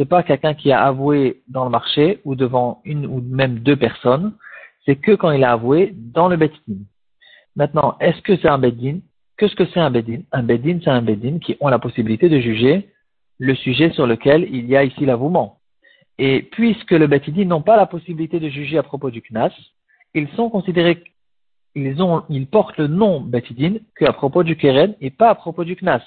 c'est 0.01 0.09
pas 0.09 0.23
quelqu'un 0.23 0.55
qui 0.55 0.71
a 0.71 0.83
avoué 0.83 1.43
dans 1.47 1.63
le 1.63 1.69
marché 1.69 2.21
ou 2.25 2.33
devant 2.33 2.81
une 2.85 3.05
ou 3.05 3.21
même 3.21 3.59
deux 3.59 3.75
personnes, 3.75 4.33
c'est 4.83 4.95
que 4.95 5.11
quand 5.11 5.29
il 5.29 5.43
a 5.43 5.51
avoué 5.51 5.93
dans 5.95 6.27
le 6.27 6.37
Betidin. 6.37 6.79
Maintenant, 7.55 7.97
est-ce 7.99 8.19
que 8.23 8.35
c'est 8.37 8.47
un 8.47 8.57
Betidin 8.57 9.01
Qu'est-ce 9.37 9.55
que 9.55 9.65
c'est 9.73 9.79
un 9.79 9.91
bedin 9.91 10.21
Un 10.31 10.43
bedin, 10.43 10.79
c'est 10.83 10.89
un 10.89 11.01
bedin 11.01 11.39
qui 11.39 11.57
ont 11.59 11.67
la 11.67 11.79
possibilité 11.79 12.29
de 12.29 12.39
juger 12.39 12.89
le 13.39 13.55
sujet 13.55 13.91
sur 13.91 14.05
lequel 14.05 14.47
il 14.51 14.67
y 14.67 14.75
a 14.75 14.83
ici 14.83 15.05
l'avouement. 15.05 15.57
Et 16.19 16.43
puisque 16.43 16.91
le 16.91 17.07
betidin 17.07 17.45
n'ont 17.45 17.61
pas 17.61 17.77
la 17.77 17.85
possibilité 17.87 18.39
de 18.39 18.49
juger 18.49 18.77
à 18.77 18.83
propos 18.83 19.09
du 19.09 19.21
knas, 19.21 19.51
ils 20.13 20.29
sont 20.35 20.49
considérés, 20.49 21.03
ils 21.73 22.01
ont, 22.01 22.23
ils 22.29 22.47
portent 22.47 22.77
le 22.77 22.87
nom 22.87 23.21
Betidin 23.21 23.77
qu'à 23.97 24.13
propos 24.13 24.43
du 24.43 24.55
Keren 24.55 24.95
et 24.99 25.09
pas 25.09 25.29
à 25.29 25.35
propos 25.35 25.63
du 25.63 25.75
Knas. 25.75 26.03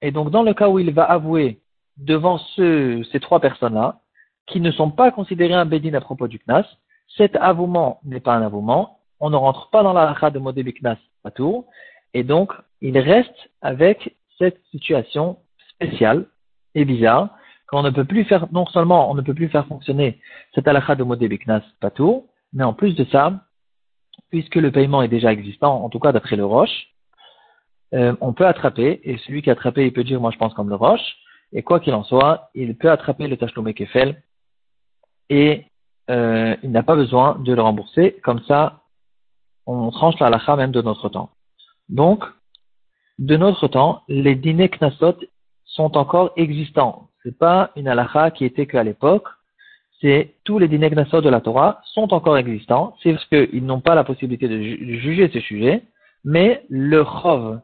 Et 0.00 0.12
donc, 0.12 0.30
dans 0.30 0.42
le 0.42 0.54
cas 0.54 0.68
où 0.68 0.78
il 0.78 0.90
va 0.92 1.04
avouer 1.04 1.58
devant 1.98 2.38
ce, 2.38 3.02
ces 3.12 3.20
trois 3.20 3.40
personnes-là, 3.40 4.00
qui 4.46 4.60
ne 4.60 4.70
sont 4.70 4.90
pas 4.90 5.10
considérés 5.10 5.54
un 5.54 5.66
Bedin 5.66 5.94
à 5.94 6.00
propos 6.00 6.28
du 6.28 6.38
Knas, 6.38 6.66
cet 7.16 7.36
avouement 7.36 8.00
n'est 8.04 8.20
pas 8.20 8.34
un 8.34 8.42
avouement, 8.42 8.98
on 9.20 9.30
ne 9.30 9.36
rentre 9.36 9.68
pas 9.70 9.82
dans 9.82 9.92
la 9.92 10.14
de 10.30 10.38
Modé 10.38 10.64
Knas 10.72 10.98
à 11.24 11.30
et 12.14 12.24
donc, 12.24 12.52
il 12.80 12.98
reste 12.98 13.50
avec 13.60 14.16
cette 14.38 14.60
situation 14.70 15.38
spéciale 15.74 16.26
et 16.74 16.84
bizarre, 16.84 17.30
qu'on 17.68 17.82
ne 17.82 17.90
peut 17.90 18.04
plus 18.04 18.24
faire, 18.24 18.46
non 18.52 18.66
seulement 18.66 19.10
on 19.10 19.14
ne 19.14 19.20
peut 19.20 19.34
plus 19.34 19.48
faire 19.48 19.66
fonctionner 19.66 20.20
cette 20.54 20.66
halakha 20.66 20.94
de 20.94 21.04
Modé 21.04 21.28
Biknas 21.28 21.62
Patour, 21.80 22.24
mais 22.52 22.64
en 22.64 22.72
plus 22.72 22.94
de 22.94 23.04
ça, 23.04 23.44
puisque 24.30 24.56
le 24.56 24.72
paiement 24.72 25.02
est 25.02 25.08
déjà 25.08 25.32
existant, 25.32 25.84
en 25.84 25.90
tout 25.90 25.98
cas 25.98 26.12
d'après 26.12 26.36
le 26.36 26.46
Roche, 26.46 26.88
euh, 27.94 28.14
on 28.20 28.32
peut 28.32 28.46
attraper, 28.46 29.00
et 29.04 29.18
celui 29.18 29.42
qui 29.42 29.50
a 29.50 29.52
attrapé, 29.52 29.86
il 29.86 29.92
peut 29.92 30.04
dire 30.04 30.20
moi 30.20 30.30
je 30.30 30.38
pense 30.38 30.54
comme 30.54 30.68
le 30.70 30.76
Roche, 30.76 31.16
et 31.52 31.62
quoi 31.62 31.80
qu'il 31.80 31.94
en 31.94 32.04
soit, 32.04 32.50
il 32.54 32.76
peut 32.76 32.90
attraper 32.90 33.26
le 33.26 33.36
Tachlomé 33.36 33.74
Kefel, 33.74 34.22
et 35.30 35.64
euh, 36.10 36.56
il 36.62 36.70
n'a 36.70 36.82
pas 36.82 36.96
besoin 36.96 37.38
de 37.38 37.52
le 37.52 37.62
rembourser, 37.62 38.16
comme 38.22 38.40
ça, 38.44 38.80
on 39.66 39.90
tranche 39.90 40.18
la 40.18 40.26
halakha 40.26 40.56
même 40.56 40.72
de 40.72 40.82
notre 40.82 41.08
temps. 41.08 41.30
Donc, 41.88 42.24
de 43.18 43.36
notre 43.36 43.68
temps, 43.68 44.02
les 44.08 44.34
dîners 44.34 44.70
knasot 44.70 45.16
sont 45.64 45.96
encore 45.96 46.32
existants. 46.36 47.08
C'est 47.22 47.36
pas 47.36 47.70
une 47.76 47.88
halakha 47.88 48.30
qui 48.30 48.44
était 48.44 48.66
qu'à 48.66 48.82
l'époque. 48.82 49.26
C'est 50.00 50.34
tous 50.44 50.58
les 50.58 50.68
dîners 50.68 50.90
knasot 50.90 51.20
de 51.20 51.28
la 51.28 51.40
Torah 51.40 51.80
sont 51.92 52.14
encore 52.14 52.38
existants. 52.38 52.96
C'est 53.02 53.12
parce 53.12 53.24
qu'ils 53.26 53.64
n'ont 53.64 53.80
pas 53.80 53.94
la 53.94 54.04
possibilité 54.04 54.48
de 54.48 54.62
juger 54.62 55.28
ces 55.32 55.40
sujets, 55.40 55.82
mais 56.24 56.64
le 56.70 57.04
chov, 57.04 57.60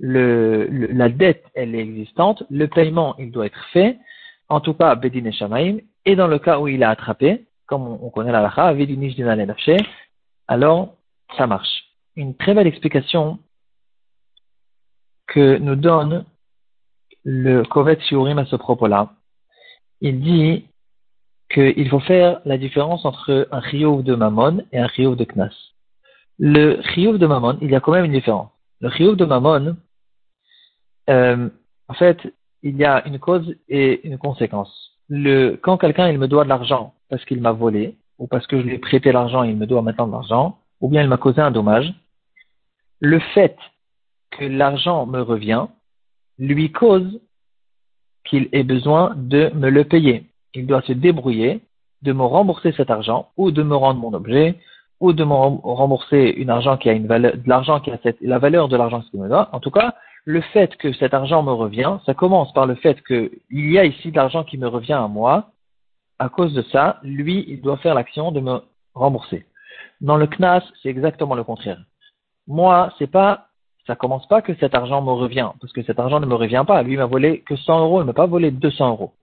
la 0.00 1.08
dette, 1.08 1.44
elle 1.54 1.74
est 1.74 1.80
existante. 1.80 2.42
Le 2.50 2.66
paiement, 2.66 3.16
il 3.18 3.30
doit 3.30 3.46
être 3.46 3.64
fait. 3.72 3.98
En 4.48 4.60
tout 4.60 4.74
cas, 4.74 4.94
bedin 4.94 5.24
et 5.24 5.32
shamaim. 5.32 5.78
Et 6.04 6.16
dans 6.16 6.28
le 6.28 6.38
cas 6.38 6.58
où 6.60 6.68
il 6.68 6.82
a 6.82 6.90
attrapé, 6.90 7.46
comme 7.66 7.86
on, 7.86 8.10
connaît 8.10 8.32
la 8.32 8.48
halakha, 8.48 8.74
alors 10.46 10.94
ça 11.36 11.46
marche. 11.46 11.84
Une 12.16 12.34
très 12.34 12.54
belle 12.54 12.66
explication 12.66 13.38
que 15.26 15.58
nous 15.58 15.76
donne 15.76 16.24
le 17.24 17.62
Kovet 17.62 18.00
Shiurim 18.00 18.38
à 18.38 18.46
ce 18.46 18.56
propos-là. 18.56 19.12
Il 20.00 20.20
dit 20.20 20.64
qu'il 21.52 21.88
faut 21.88 22.00
faire 22.00 22.40
la 22.44 22.56
différence 22.56 23.04
entre 23.04 23.48
un 23.50 23.60
chiyuv 23.62 24.02
de 24.02 24.14
Mammon 24.14 24.64
et 24.72 24.78
un 24.78 24.88
chiyuv 24.88 25.16
de 25.16 25.24
Knas. 25.24 25.54
Le 26.38 26.80
chiyuv 26.94 27.18
de 27.18 27.26
Mammon, 27.26 27.58
il 27.60 27.70
y 27.70 27.76
a 27.76 27.80
quand 27.80 27.92
même 27.92 28.04
une 28.04 28.12
différence. 28.12 28.50
Le 28.80 28.90
chiyuv 28.90 29.16
de 29.16 29.24
Mammon, 29.24 29.76
euh, 31.08 31.48
en 31.88 31.94
fait, 31.94 32.18
il 32.62 32.76
y 32.76 32.84
a 32.84 33.06
une 33.06 33.18
cause 33.18 33.54
et 33.68 34.06
une 34.06 34.18
conséquence. 34.18 34.92
Quand 35.62 35.78
quelqu'un 35.78 36.08
il 36.08 36.18
me 36.18 36.28
doit 36.28 36.44
de 36.44 36.48
l'argent 36.48 36.94
parce 37.08 37.24
qu'il 37.24 37.40
m'a 37.40 37.52
volé, 37.52 37.96
ou 38.18 38.26
parce 38.26 38.46
que 38.46 38.58
je 38.58 38.66
lui 38.66 38.74
ai 38.74 38.78
prêté 38.78 39.12
l'argent 39.12 39.44
et 39.44 39.50
il 39.50 39.56
me 39.56 39.66
doit 39.66 39.82
maintenant 39.82 40.06
de 40.06 40.12
l'argent, 40.12 40.58
ou 40.80 40.88
bien 40.88 41.02
il 41.02 41.08
m'a 41.08 41.16
causé 41.16 41.40
un 41.40 41.50
dommage, 41.50 41.92
le 43.00 43.18
fait 43.20 43.56
que 44.30 44.44
l'argent 44.44 45.06
me 45.06 45.20
revient 45.20 45.66
lui 46.38 46.70
cause 46.70 47.20
qu'il 48.24 48.48
ait 48.52 48.64
besoin 48.64 49.14
de 49.16 49.50
me 49.54 49.70
le 49.70 49.84
payer. 49.84 50.26
Il 50.54 50.66
doit 50.66 50.82
se 50.82 50.92
débrouiller 50.92 51.60
de 52.02 52.12
me 52.12 52.22
rembourser 52.22 52.72
cet 52.72 52.90
argent 52.90 53.28
ou 53.36 53.50
de 53.50 53.62
me 53.62 53.74
rendre 53.74 54.00
mon 54.00 54.12
objet 54.12 54.56
ou 55.00 55.12
de 55.12 55.24
me 55.24 55.32
rembourser 55.32 56.32
de 56.32 56.46
l'argent 56.46 56.76
qui 56.76 56.90
a 56.90 56.94
la 58.20 58.38
valeur 58.38 58.68
de 58.68 58.76
l'argent 58.76 59.02
qu'il 59.02 59.20
me 59.20 59.28
doit. 59.28 59.48
En 59.52 59.60
tout 59.60 59.70
cas, 59.70 59.94
le 60.28 60.42
fait 60.42 60.76
que 60.76 60.92
cet 60.92 61.14
argent 61.14 61.42
me 61.42 61.52
revient, 61.52 62.00
ça 62.04 62.12
commence 62.12 62.52
par 62.52 62.66
le 62.66 62.74
fait 62.74 63.02
qu'il 63.06 63.30
y 63.50 63.78
a 63.78 63.86
ici 63.86 64.10
de 64.10 64.16
l'argent 64.16 64.44
qui 64.44 64.58
me 64.58 64.68
revient 64.68 64.92
à 64.92 65.08
moi. 65.08 65.52
À 66.18 66.28
cause 66.28 66.52
de 66.52 66.60
ça, 66.70 66.98
lui, 67.02 67.46
il 67.48 67.62
doit 67.62 67.78
faire 67.78 67.94
l'action 67.94 68.30
de 68.30 68.40
me 68.40 68.60
rembourser. 68.92 69.46
Dans 70.02 70.18
le 70.18 70.26
CNAS, 70.26 70.62
c'est 70.82 70.90
exactement 70.90 71.34
le 71.34 71.44
contraire. 71.44 71.80
Moi, 72.46 72.92
c'est 72.98 73.10
pas 73.10 73.46
ça 73.86 73.96
commence 73.96 74.28
pas 74.28 74.42
que 74.42 74.54
cet 74.56 74.74
argent 74.74 75.00
me 75.00 75.12
revient, 75.12 75.50
parce 75.62 75.72
que 75.72 75.82
cet 75.82 75.98
argent 75.98 76.20
ne 76.20 76.26
me 76.26 76.34
revient 76.34 76.64
pas. 76.66 76.82
Lui 76.82 76.98
m'a 76.98 77.06
volé 77.06 77.40
que 77.40 77.56
100 77.56 77.80
euros, 77.84 78.02
il 78.02 78.04
m'a 78.04 78.12
pas 78.12 78.26
volé 78.26 78.50
200 78.50 78.90
euros. 78.90 79.14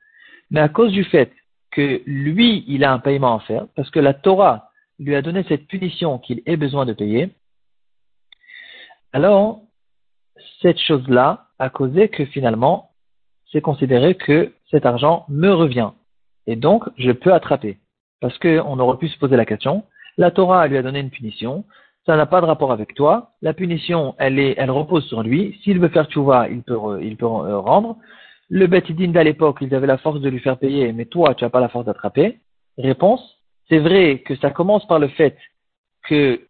Mais 0.50 0.60
à 0.60 0.70
cause 0.70 0.92
du 0.92 1.04
fait 1.04 1.32
que 1.70 2.02
lui, 2.08 2.66
il 2.68 2.84
a 2.84 2.92
un 2.92 2.98
paiement 2.98 3.36
à 3.36 3.42
faire, 3.42 3.68
parce 3.76 3.92
que 3.92 4.00
la 4.00 4.16
Torah 4.16 4.72
lui 4.98 5.16
a 5.16 5.22
donné 5.22 5.44
cette 5.44 5.68
punition 5.68 6.18
qu'il 6.18 6.42
ait 6.48 6.58
besoin 6.58 6.88
de 6.88 6.94
payer, 6.94 7.30
alors 9.14 9.62
cette 10.62 10.80
chose-là 10.80 11.48
a 11.60 11.70
causé 11.70 12.10
que 12.10 12.26
finalement, 12.26 12.92
c'est 13.52 13.62
considéré 13.62 14.16
que 14.16 14.54
cet 14.72 14.86
argent 14.86 15.26
me 15.30 15.52
revient. 15.54 15.92
Et 16.48 16.56
donc, 16.56 16.84
je 16.98 17.12
peux 17.12 17.34
attraper. 17.34 17.78
Parce 18.22 18.38
qu'on 18.40 18.80
aurait 18.80 18.98
pu 18.98 19.08
se 19.08 19.18
poser 19.18 19.36
la 19.36 19.46
question, 19.46 19.84
la 20.18 20.32
Torah 20.32 20.68
lui 20.68 20.78
a 20.78 20.82
donné 20.82 21.00
une 21.00 21.10
punition, 21.10 21.66
ça 22.06 22.16
n'a 22.16 22.26
pas 22.26 22.40
de 22.42 22.46
rapport 22.46 22.72
avec 22.72 22.94
toi. 22.94 23.32
La 23.42 23.54
punition, 23.54 24.16
elle, 24.20 24.40
est, 24.40 24.56
elle 24.58 24.72
repose 24.72 25.06
sur 25.08 25.24
lui. 25.24 25.60
S'il 25.64 25.80
veut 25.80 25.90
faire 25.90 26.06
tchouva, 26.06 26.50
il 26.50 26.62
peut, 26.62 27.02
il 27.02 27.18
peut 27.18 27.26
euh, 27.26 27.60
rendre. 27.60 27.98
Le 28.50 28.68
Betidine 28.68 29.12
d'à 29.12 29.24
l'époque, 29.24 29.58
ils 29.62 29.74
avaient 29.74 29.88
la 29.88 29.98
force 29.98 30.22
de 30.22 30.30
lui 30.30 30.40
faire 30.40 30.58
payer, 30.58 30.94
mais 30.94 31.06
toi, 31.06 31.34
tu 31.34 31.44
n'as 31.44 31.50
pas 31.50 31.60
la 31.60 31.70
force 31.70 31.86
d'attraper. 31.86 32.40
Réponse, 32.78 33.40
c'est 33.70 33.80
vrai 33.80 34.20
que 34.20 34.36
ça 34.36 34.52
commence 34.52 34.86
par 34.86 35.00
le 35.00 35.08
fait 35.08 35.38
que 36.04 36.42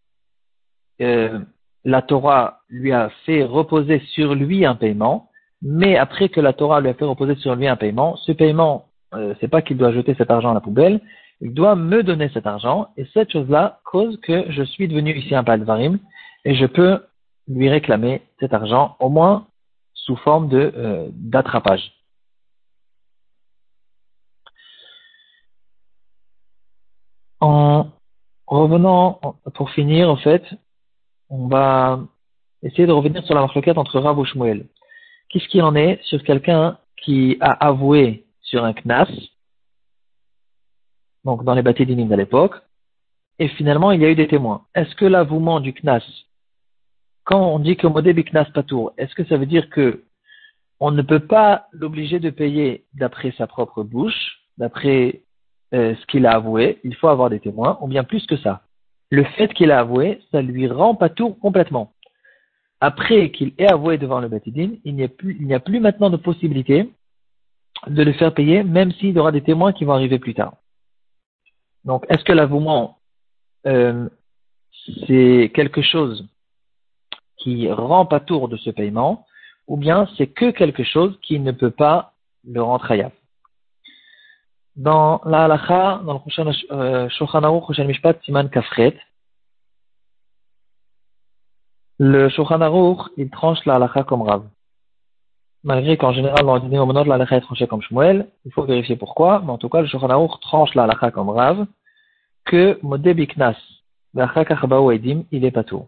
euh, 1.01 1.39
la 1.85 2.01
Torah 2.01 2.61
lui 2.67 2.91
a 2.91 3.09
fait 3.25 3.43
reposer 3.43 3.99
sur 4.13 4.33
lui 4.33 4.65
un 4.65 4.75
paiement, 4.75 5.29
mais 5.61 5.97
après 5.97 6.29
que 6.29 6.41
la 6.41 6.51
Torah 6.51 6.81
lui 6.81 6.89
a 6.89 6.95
fait 6.95 7.05
reposer 7.05 7.35
sur 7.35 7.55
lui 7.55 7.67
un 7.67 7.75
paiement, 7.75 8.17
ce 8.17 8.31
paiement, 8.31 8.87
euh, 9.13 9.35
c'est 9.39 9.47
pas 9.47 9.61
qu'il 9.61 9.77
doit 9.77 9.93
jeter 9.93 10.15
cet 10.15 10.31
argent 10.31 10.49
à 10.49 10.55
la 10.55 10.61
poubelle, 10.61 10.99
il 11.41 11.53
doit 11.53 11.75
me 11.75 12.01
donner 12.01 12.29
cet 12.33 12.47
argent, 12.47 12.87
et 12.97 13.05
cette 13.13 13.31
chose-là 13.31 13.79
cause 13.85 14.19
que 14.21 14.51
je 14.51 14.63
suis 14.63 14.87
devenu 14.87 15.15
ici 15.15 15.35
un 15.35 15.43
Balvarim, 15.43 15.99
et 16.43 16.55
je 16.55 16.65
peux 16.65 17.05
lui 17.47 17.69
réclamer 17.69 18.23
cet 18.39 18.53
argent, 18.53 18.95
au 18.99 19.09
moins 19.09 19.47
sous 19.93 20.15
forme 20.17 20.49
de 20.49 20.73
euh, 20.75 21.07
d'attrapage. 21.11 21.91
En 27.41 27.91
revenant, 28.47 29.19
pour 29.53 29.69
finir, 29.71 30.09
en 30.09 30.15
fait, 30.17 30.43
on 31.29 31.47
va 31.47 31.99
essayer 32.63 32.87
de 32.87 32.91
revenir 32.91 33.23
sur 33.25 33.35
la 33.35 33.41
marloquette 33.41 33.77
entre 33.77 33.99
Rav. 33.99 34.21
Qu'est-ce 35.29 35.47
qu'il 35.47 35.61
en 35.61 35.75
est 35.75 35.99
sur 36.03 36.23
quelqu'un 36.23 36.77
qui 36.97 37.37
a 37.39 37.51
avoué 37.67 38.25
sur 38.41 38.63
un 38.63 38.73
knas, 38.73 39.09
donc 41.23 41.43
dans 41.43 41.55
les 41.55 41.61
bâtis 41.61 41.85
d'inim 41.85 42.05
de 42.05 42.15
l'époque, 42.15 42.55
et 43.39 43.47
finalement 43.49 43.91
il 43.91 44.01
y 44.01 44.05
a 44.05 44.09
eu 44.09 44.15
des 44.15 44.27
témoins. 44.27 44.65
Est-ce 44.75 44.95
que 44.95 45.05
l'avouement 45.05 45.59
du 45.59 45.73
Knas, 45.73 46.03
quand 47.23 47.41
on 47.41 47.59
dit 47.59 47.75
que 47.75 47.87
Modé 47.87 48.13
Knas 48.23 48.49
Patour, 48.53 48.93
est-ce 48.97 49.15
que 49.15 49.25
ça 49.25 49.37
veut 49.37 49.45
dire 49.45 49.69
que 49.69 50.03
on 50.79 50.91
ne 50.91 51.01
peut 51.01 51.25
pas 51.25 51.67
l'obliger 51.71 52.19
de 52.19 52.29
payer 52.29 52.85
d'après 52.93 53.31
sa 53.37 53.47
propre 53.47 53.83
bouche, 53.83 54.39
d'après 54.57 55.23
euh, 55.73 55.95
ce 55.95 56.05
qu'il 56.07 56.25
a 56.25 56.35
avoué, 56.35 56.79
il 56.83 56.95
faut 56.95 57.07
avoir 57.07 57.29
des 57.29 57.39
témoins, 57.39 57.77
ou 57.81 57.87
bien 57.87 58.03
plus 58.03 58.25
que 58.27 58.37
ça? 58.37 58.64
Le 59.15 59.23
fait 59.23 59.53
qu'il 59.53 59.71
a 59.71 59.79
avoué, 59.79 60.19
ça 60.29 60.41
lui 60.41 60.67
rend 60.67 60.93
Patour 60.93 61.39
complètement. 61.39 61.93
Après 62.81 63.31
qu'il 63.31 63.53
ait 63.57 63.71
avoué 63.71 63.97
devant 63.97 64.19
le 64.19 64.27
Batidin, 64.27 64.71
il 64.83 64.93
n'y 64.93 65.05
a 65.53 65.59
plus, 65.59 65.79
maintenant 65.79 66.09
de 66.09 66.17
possibilité 66.17 66.89
de 67.87 68.03
le 68.03 68.11
faire 68.11 68.33
payer, 68.33 68.61
même 68.63 68.91
s'il 68.91 69.15
y 69.15 69.19
aura 69.19 69.31
des 69.31 69.41
témoins 69.41 69.71
qui 69.71 69.85
vont 69.85 69.93
arriver 69.93 70.19
plus 70.19 70.33
tard. 70.33 70.55
Donc, 71.85 72.05
est-ce 72.09 72.25
que 72.25 72.33
l'avouement, 72.33 72.97
euh, 73.67 74.09
c'est 75.07 75.49
quelque 75.55 75.81
chose 75.81 76.27
qui 77.37 77.71
rend 77.71 78.05
pas 78.05 78.19
tour 78.19 78.49
de 78.49 78.57
ce 78.57 78.69
paiement, 78.69 79.25
ou 79.67 79.77
bien 79.77 80.09
c'est 80.17 80.27
que 80.27 80.51
quelque 80.51 80.83
chose 80.83 81.17
qui 81.21 81.39
ne 81.39 81.53
peut 81.53 81.71
pas 81.71 82.11
le 82.43 82.61
rendre 82.61 82.91
hayab. 82.91 83.13
Dans 84.75 85.21
la 85.25 85.45
halakha, 85.45 86.01
dans 86.05 86.21
le 86.25 86.73
euh, 86.73 87.09
Shulchan 87.09 87.43
Aruch, 87.43 87.79
Mishpat, 87.79 88.19
Siman 88.23 88.49
Kafret, 88.49 88.97
le 91.97 92.27
Shulchan 92.29 92.59
il 93.17 93.29
tranche 93.29 93.65
la 93.65 93.75
halakha 93.75 94.03
comme 94.03 94.23
Rav. 94.23 94.43
Malgré 95.63 95.97
qu'en 95.97 96.11
général, 96.11 96.45
dans 96.45 96.55
le 96.55 96.69
moment 96.69 97.03
la 97.03 97.15
halakha 97.15 97.37
est 97.37 97.41
tranchée 97.41 97.67
comme 97.67 97.81
Shmuel, 97.81 98.27
il 98.43 98.51
faut 98.51 98.63
vérifier 98.63 98.97
pourquoi, 98.97 99.41
mais 99.43 99.51
en 99.51 99.57
tout 99.57 99.69
cas, 99.69 99.81
le 99.81 99.87
Shulchan 99.87 100.27
tranche 100.41 100.75
la 100.75 100.83
halakha 100.83 101.11
comme 101.11 101.29
Rav, 101.29 101.65
que 102.43 102.77
Modebiknas, 102.83 103.57
il 104.13 105.45
est 105.45 105.51
pas 105.51 105.63
tout. 105.63 105.87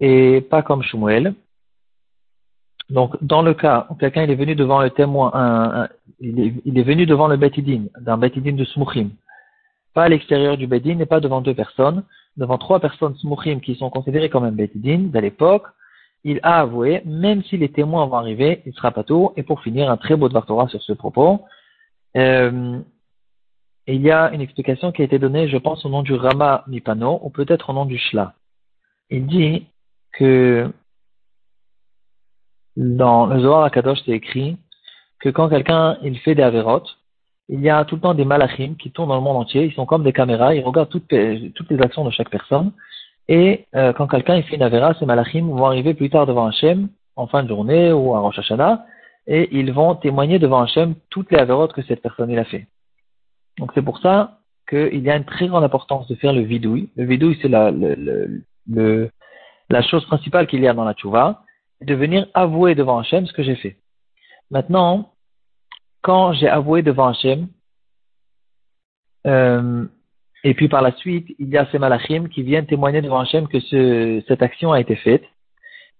Et 0.00 0.40
pas 0.40 0.62
comme 0.62 0.82
Shmuel. 0.82 1.34
Donc, 2.90 3.16
dans 3.22 3.42
le 3.42 3.54
cas 3.54 3.86
où 3.90 3.94
quelqu'un 3.94 4.22
est 4.22 4.34
venu 4.34 4.54
devant 4.54 4.82
le 4.82 4.90
témoin, 4.90 5.88
il, 6.20 6.78
est, 6.78 6.82
venu 6.82 7.06
devant 7.06 7.28
le 7.28 7.36
Betidin, 7.36 7.84
d'un 8.00 8.18
Betidin 8.18 8.52
de 8.52 8.64
Smuchim, 8.64 9.10
pas 9.94 10.04
à 10.04 10.08
l'extérieur 10.08 10.56
du 10.56 10.66
Bedin 10.66 10.98
et 10.98 11.06
pas 11.06 11.20
devant 11.20 11.40
deux 11.40 11.54
personnes, 11.54 12.04
devant 12.36 12.58
trois 12.58 12.80
personnes 12.80 13.14
smouchim 13.16 13.60
qui 13.60 13.76
sont 13.76 13.90
considérées 13.90 14.28
comme 14.28 14.44
un 14.44 14.52
Bedin 14.52 15.10
de 15.12 15.18
l'époque, 15.18 15.66
il 16.24 16.40
a 16.42 16.60
avoué, 16.60 17.02
même 17.04 17.42
si 17.44 17.56
les 17.56 17.68
témoins 17.68 18.06
vont 18.06 18.16
arriver, 18.16 18.62
il 18.66 18.72
sera 18.72 18.90
pas 18.90 19.04
tôt. 19.04 19.34
Et 19.36 19.42
pour 19.42 19.60
finir, 19.60 19.90
un 19.90 19.98
très 19.98 20.16
beau 20.16 20.28
Dvartora 20.28 20.68
sur 20.68 20.82
ce 20.82 20.94
propos. 20.94 21.42
Euh, 22.16 22.80
il 23.86 24.00
y 24.00 24.10
a 24.10 24.32
une 24.32 24.40
explication 24.40 24.90
qui 24.90 25.02
a 25.02 25.04
été 25.04 25.18
donnée, 25.18 25.48
je 25.48 25.58
pense, 25.58 25.84
au 25.84 25.90
nom 25.90 26.02
du 26.02 26.14
Rama 26.14 26.64
Mipano, 26.66 27.20
ou 27.22 27.28
peut-être 27.28 27.68
au 27.70 27.72
nom 27.74 27.84
du 27.84 27.98
Shla. 27.98 28.32
Il 29.10 29.26
dit 29.26 29.66
que 30.12 30.72
dans 32.76 33.26
le 33.26 33.40
Zohar 33.40 33.64
Akadosh, 33.64 33.98
c'est 34.04 34.12
écrit 34.12 34.56
que 35.20 35.28
quand 35.28 35.48
quelqu'un 35.48 35.96
il 36.02 36.18
fait 36.18 36.34
des 36.34 36.42
avérotes, 36.42 36.98
il 37.48 37.60
y 37.60 37.70
a 37.70 37.84
tout 37.84 37.96
le 37.96 38.00
temps 38.00 38.14
des 38.14 38.24
malachim 38.24 38.74
qui 38.78 38.90
tournent 38.90 39.08
dans 39.08 39.16
le 39.16 39.20
monde 39.20 39.36
entier, 39.36 39.64
ils 39.64 39.74
sont 39.74 39.86
comme 39.86 40.02
des 40.02 40.12
caméras, 40.12 40.54
ils 40.54 40.62
regardent 40.62 40.88
toutes, 40.88 41.12
les 41.12 41.80
actions 41.80 42.04
de 42.04 42.10
chaque 42.10 42.30
personne, 42.30 42.72
et 43.28 43.66
euh, 43.74 43.92
quand 43.92 44.06
quelqu'un 44.06 44.40
fait 44.42 44.56
une 44.56 44.62
avéra, 44.62 44.94
ces 44.94 45.06
malachim 45.06 45.46
vont 45.46 45.66
arriver 45.66 45.94
plus 45.94 46.10
tard 46.10 46.26
devant 46.26 46.46
Hachem, 46.46 46.88
en 47.16 47.26
fin 47.26 47.42
de 47.42 47.48
journée 47.48 47.92
ou 47.92 48.14
à 48.14 48.20
Rosh 48.20 48.38
Hashanah, 48.38 48.84
et 49.26 49.48
ils 49.56 49.72
vont 49.72 49.94
témoigner 49.94 50.38
devant 50.38 50.62
Hachem 50.62 50.94
toutes 51.10 51.30
les 51.30 51.38
avérotes 51.38 51.72
que 51.72 51.82
cette 51.82 52.02
personne 52.02 52.36
a 52.36 52.44
fait. 52.44 52.66
Donc 53.58 53.70
c'est 53.74 53.82
pour 53.82 53.98
ça 53.98 54.38
qu'il 54.68 55.00
y 55.00 55.10
a 55.10 55.16
une 55.16 55.24
très 55.24 55.46
grande 55.46 55.64
importance 55.64 56.08
de 56.08 56.14
faire 56.16 56.32
le 56.32 56.40
vidouille. 56.40 56.88
Le 56.96 57.04
vidouille, 57.04 57.38
c'est 57.40 57.48
la, 57.48 57.70
le, 57.70 58.42
le, 58.68 59.10
la 59.70 59.82
chose 59.82 60.04
principale 60.06 60.46
qu'il 60.46 60.60
y 60.60 60.68
a 60.68 60.74
dans 60.74 60.84
la 60.84 60.94
tchouva, 60.94 61.43
de 61.80 61.94
venir 61.94 62.26
avouer 62.34 62.74
devant 62.74 62.98
Hachem 62.98 63.26
ce 63.26 63.32
que 63.32 63.42
j'ai 63.42 63.56
fait. 63.56 63.76
Maintenant, 64.50 65.12
quand 66.02 66.32
j'ai 66.32 66.48
avoué 66.48 66.82
devant 66.82 67.08
Hachem, 67.08 67.48
euh, 69.26 69.86
et 70.44 70.54
puis 70.54 70.68
par 70.68 70.82
la 70.82 70.92
suite, 70.92 71.26
il 71.38 71.48
y 71.48 71.56
a 71.56 71.66
ces 71.70 71.78
malachim 71.78 72.28
qui 72.28 72.42
viennent 72.42 72.66
témoigner 72.66 73.00
devant 73.00 73.20
Hachem 73.20 73.48
que 73.48 73.60
ce, 73.60 74.22
cette 74.28 74.42
action 74.42 74.72
a 74.72 74.80
été 74.80 74.96
faite. 74.96 75.24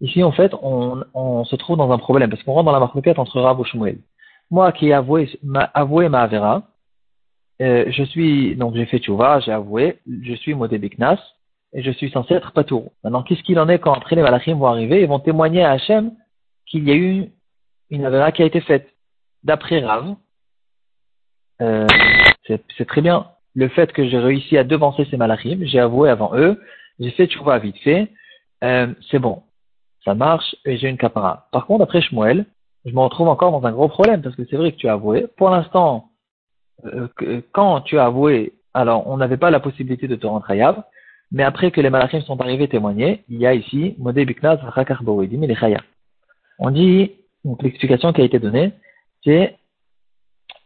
Ici, 0.00 0.22
en 0.22 0.32
fait, 0.32 0.52
on, 0.60 1.02
on 1.14 1.44
se 1.44 1.56
trouve 1.56 1.78
dans 1.78 1.90
un 1.90 1.98
problème 1.98 2.28
parce 2.30 2.42
qu'on 2.42 2.52
rentre 2.52 2.66
dans 2.66 2.72
la 2.72 2.80
marque 2.80 3.18
entre 3.18 3.40
Rab 3.40 3.60
et 3.60 3.64
Shmuel. 3.64 3.98
Moi 4.50 4.72
qui 4.72 4.88
ai 4.88 4.92
avoué 4.92 5.30
ma, 5.42 5.62
avoué 5.62 6.08
ma 6.08 6.22
Avera, 6.22 6.64
euh, 7.62 7.84
je 7.88 8.02
suis, 8.04 8.56
donc 8.56 8.74
j'ai 8.74 8.84
fait 8.86 8.98
tchouva, 8.98 9.40
j'ai 9.40 9.52
avoué, 9.52 9.98
je 10.22 10.34
suis 10.34 10.54
modé 10.54 10.78
Biknas 10.78 11.18
et 11.74 11.82
je 11.82 11.90
suis 11.90 12.10
censé 12.10 12.34
être 12.34 12.52
patour. 12.52 12.92
Maintenant, 13.02 13.22
qu'est-ce 13.22 13.42
qu'il 13.42 13.58
en 13.58 13.68
est 13.68 13.78
quand 13.78 13.92
après 13.92 14.16
les 14.16 14.22
malachim 14.22 14.54
vont 14.54 14.66
arriver 14.66 15.02
et 15.02 15.06
vont 15.06 15.18
témoigner 15.18 15.62
à 15.62 15.72
Hachem 15.72 16.12
qu'il 16.66 16.88
y 16.88 16.92
a 16.92 16.94
eu 16.94 17.30
une 17.90 18.04
Avera 18.04 18.32
qui 18.32 18.42
a 18.42 18.46
été 18.46 18.60
faite 18.60 18.88
D'après 19.42 19.80
Rav, 19.80 20.14
euh, 21.60 21.86
c'est 22.46 22.86
très 22.86 23.02
bien 23.02 23.26
le 23.54 23.68
fait 23.68 23.92
que 23.92 24.08
j'ai 24.08 24.18
réussi 24.18 24.56
à 24.58 24.64
devancer 24.64 25.06
ces 25.10 25.16
malachim, 25.16 25.60
j'ai 25.62 25.78
avoué 25.78 26.10
avant 26.10 26.34
eux, 26.34 26.60
j'ai 26.98 27.10
fait 27.10 27.26
tchouva 27.26 27.58
vite 27.58 27.78
fait, 27.78 28.10
euh, 28.64 28.92
c'est 29.10 29.18
bon, 29.18 29.42
ça 30.04 30.14
marche 30.14 30.56
et 30.64 30.76
j'ai 30.76 30.88
une 30.88 30.98
capara. 30.98 31.48
Par 31.52 31.66
contre, 31.66 31.84
après 31.84 32.00
Shmuel, 32.00 32.46
je 32.84 32.92
me 32.92 33.00
retrouve 33.00 33.28
encore 33.28 33.52
dans 33.52 33.66
un 33.66 33.72
gros 33.72 33.88
problème 33.88 34.22
parce 34.22 34.34
que 34.34 34.44
c'est 34.46 34.56
vrai 34.56 34.72
que 34.72 34.76
tu 34.76 34.88
as 34.88 34.94
avoué. 34.94 35.26
Pour 35.36 35.50
l'instant, 35.50 36.10
euh, 36.84 37.08
quand 37.52 37.82
tu 37.82 37.98
as 37.98 38.06
avoué, 38.06 38.54
alors 38.74 39.06
on 39.06 39.16
n'avait 39.16 39.36
pas 39.36 39.50
la 39.50 39.60
possibilité 39.60 40.08
de 40.08 40.16
te 40.16 40.26
rendre 40.26 40.52
Yav, 40.52 40.82
mais 41.34 41.42
après 41.42 41.72
que 41.72 41.80
les 41.80 41.90
malachim 41.90 42.20
sont 42.20 42.40
arrivés 42.40 42.68
témoigner, 42.68 43.24
il 43.28 43.40
y 43.40 43.46
a 43.46 43.54
ici 43.54 43.96
Modé 43.98 44.24
Biknaz 44.24 44.60
On 46.60 46.70
dit, 46.70 47.10
donc 47.44 47.60
l'explication 47.64 48.12
qui 48.12 48.20
a 48.20 48.24
été 48.24 48.38
donnée, 48.38 48.72
c'est 49.24 49.56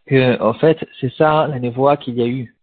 que, 0.06 0.40
en 0.42 0.52
fait, 0.52 0.78
c'est 1.00 1.12
ça 1.14 1.48
la 1.48 1.58
névoie 1.58 1.96
qu'il 1.96 2.16
y 2.16 2.22
a 2.22 2.26
eu 2.26 2.54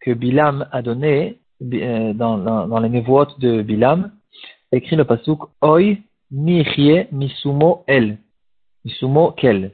que 0.00 0.12
Bilam 0.12 0.68
a 0.70 0.80
donné 0.80 1.40
euh, 1.60 2.12
dans, 2.12 2.38
dans, 2.38 2.68
dans 2.68 2.78
les 2.78 2.88
de 2.88 3.62
Bilam, 3.62 4.12
écrit 4.70 4.94
le 4.94 5.04
pasuk 5.04 5.40
Oi 5.60 5.98
michie 6.30 7.06
misumo 7.10 7.82
el. 7.88 8.18
Misumo 8.84 9.32
kel. 9.32 9.72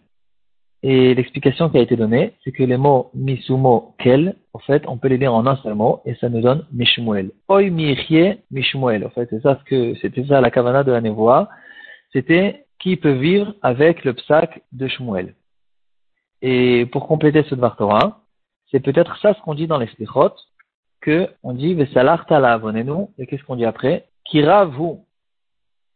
Et 0.83 1.15
l'explication 1.15 1.69
qui 1.69 1.77
a 1.77 1.83
été 1.83 1.95
donnée, 1.95 2.33
c'est 2.43 2.53
que 2.53 2.63
les 2.63 2.79
mots 2.79 3.11
misumo 3.15 3.95
kel, 3.99 4.35
en 4.57 4.59
fait, 4.61 4.85
on 4.89 4.97
peut 4.97 5.09
les 5.09 5.19
lire 5.19 5.35
en 5.35 5.47
un 5.47 5.57
seul 5.57 5.75
mot 5.75 6.01
et 6.07 6.15
ça 6.15 6.31
nous 6.31 6.41
donne 6.41 6.65
mishmuel. 6.73 7.31
Oi 7.49 7.69
michie 7.69 8.41
mishmuel. 8.51 9.05
En 9.05 9.11
fait, 9.11 9.27
c'est 9.29 9.43
ça 9.43 9.59
que, 9.67 9.95
c'était 9.97 10.25
ça 10.25 10.41
la 10.41 10.51
kavana 10.51 10.83
de 10.83 10.93
la 10.93 11.03
névoie. 11.03 11.51
C'était 12.15 12.65
qui 12.79 12.97
peut 12.97 13.13
vivre 13.13 13.53
avec 13.61 14.03
le 14.03 14.15
psak 14.15 14.63
de 14.73 14.89
Shmuel. 14.89 15.35
Et 16.41 16.87
pour 16.87 17.07
compléter 17.07 17.43
ce 17.43 17.55
Dvar 17.55 17.77
Torah, 17.77 18.21
c'est 18.71 18.81
peut-être 18.81 19.19
ça 19.19 19.35
ce 19.35 19.41
qu'on 19.43 19.53
dit 19.53 19.67
dans 19.67 19.77
les 19.77 19.89
Slichot, 19.89 20.33
que 21.03 21.29
on 21.43 21.53
dit 21.53 21.75
Vesalarta 21.75 22.37
abonnez-nous, 22.37 23.11
et 23.19 23.27
qu'est-ce 23.27 23.45
qu'on 23.45 23.57
dit 23.57 23.67
après? 23.67 24.07
Kira 24.25 24.65
vous. 24.65 25.05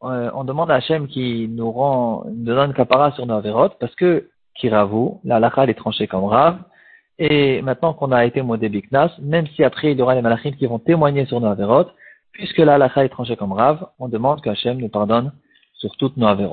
Euh, 0.02 0.30
on 0.34 0.44
demande 0.44 0.70
à 0.70 0.74
Hachem 0.74 1.08
qui 1.08 1.48
nous 1.48 1.72
rend, 1.72 2.24
nous 2.26 2.54
donne 2.54 2.74
kapara 2.74 3.12
sur 3.12 3.24
nos 3.24 3.36
avérotes, 3.36 3.78
parce 3.80 3.94
que 3.94 4.28
Kira 4.54 4.84
vous, 4.84 5.22
la 5.24 5.40
lacha 5.40 5.64
est 5.64 5.74
tranchée 5.74 6.06
comme 6.06 6.24
Rav, 6.24 6.58
et 7.20 7.60
maintenant 7.60 7.92
qu'on 7.92 8.12
a 8.12 8.24
été 8.24 8.40
modé 8.40 8.70
Biknas, 8.70 9.12
même 9.20 9.46
si 9.48 9.62
après 9.62 9.92
il 9.92 9.98
y 9.98 10.02
aura 10.02 10.14
les 10.14 10.22
malachim 10.22 10.52
qui 10.52 10.64
vont 10.64 10.78
témoigner 10.78 11.26
sur 11.26 11.38
nos 11.38 11.48
avérotes, 11.48 11.94
puisque 12.32 12.58
la 12.58 12.86
est 12.86 13.08
tranchée 13.10 13.36
comme 13.36 13.52
Rav, 13.52 13.86
on 13.98 14.08
demande 14.08 14.40
que 14.40 14.48
Hachem 14.48 14.78
nous 14.78 14.88
pardonne 14.88 15.30
sur 15.74 15.94
toutes 15.98 16.16
nos 16.16 16.26
avérotes. 16.26 16.48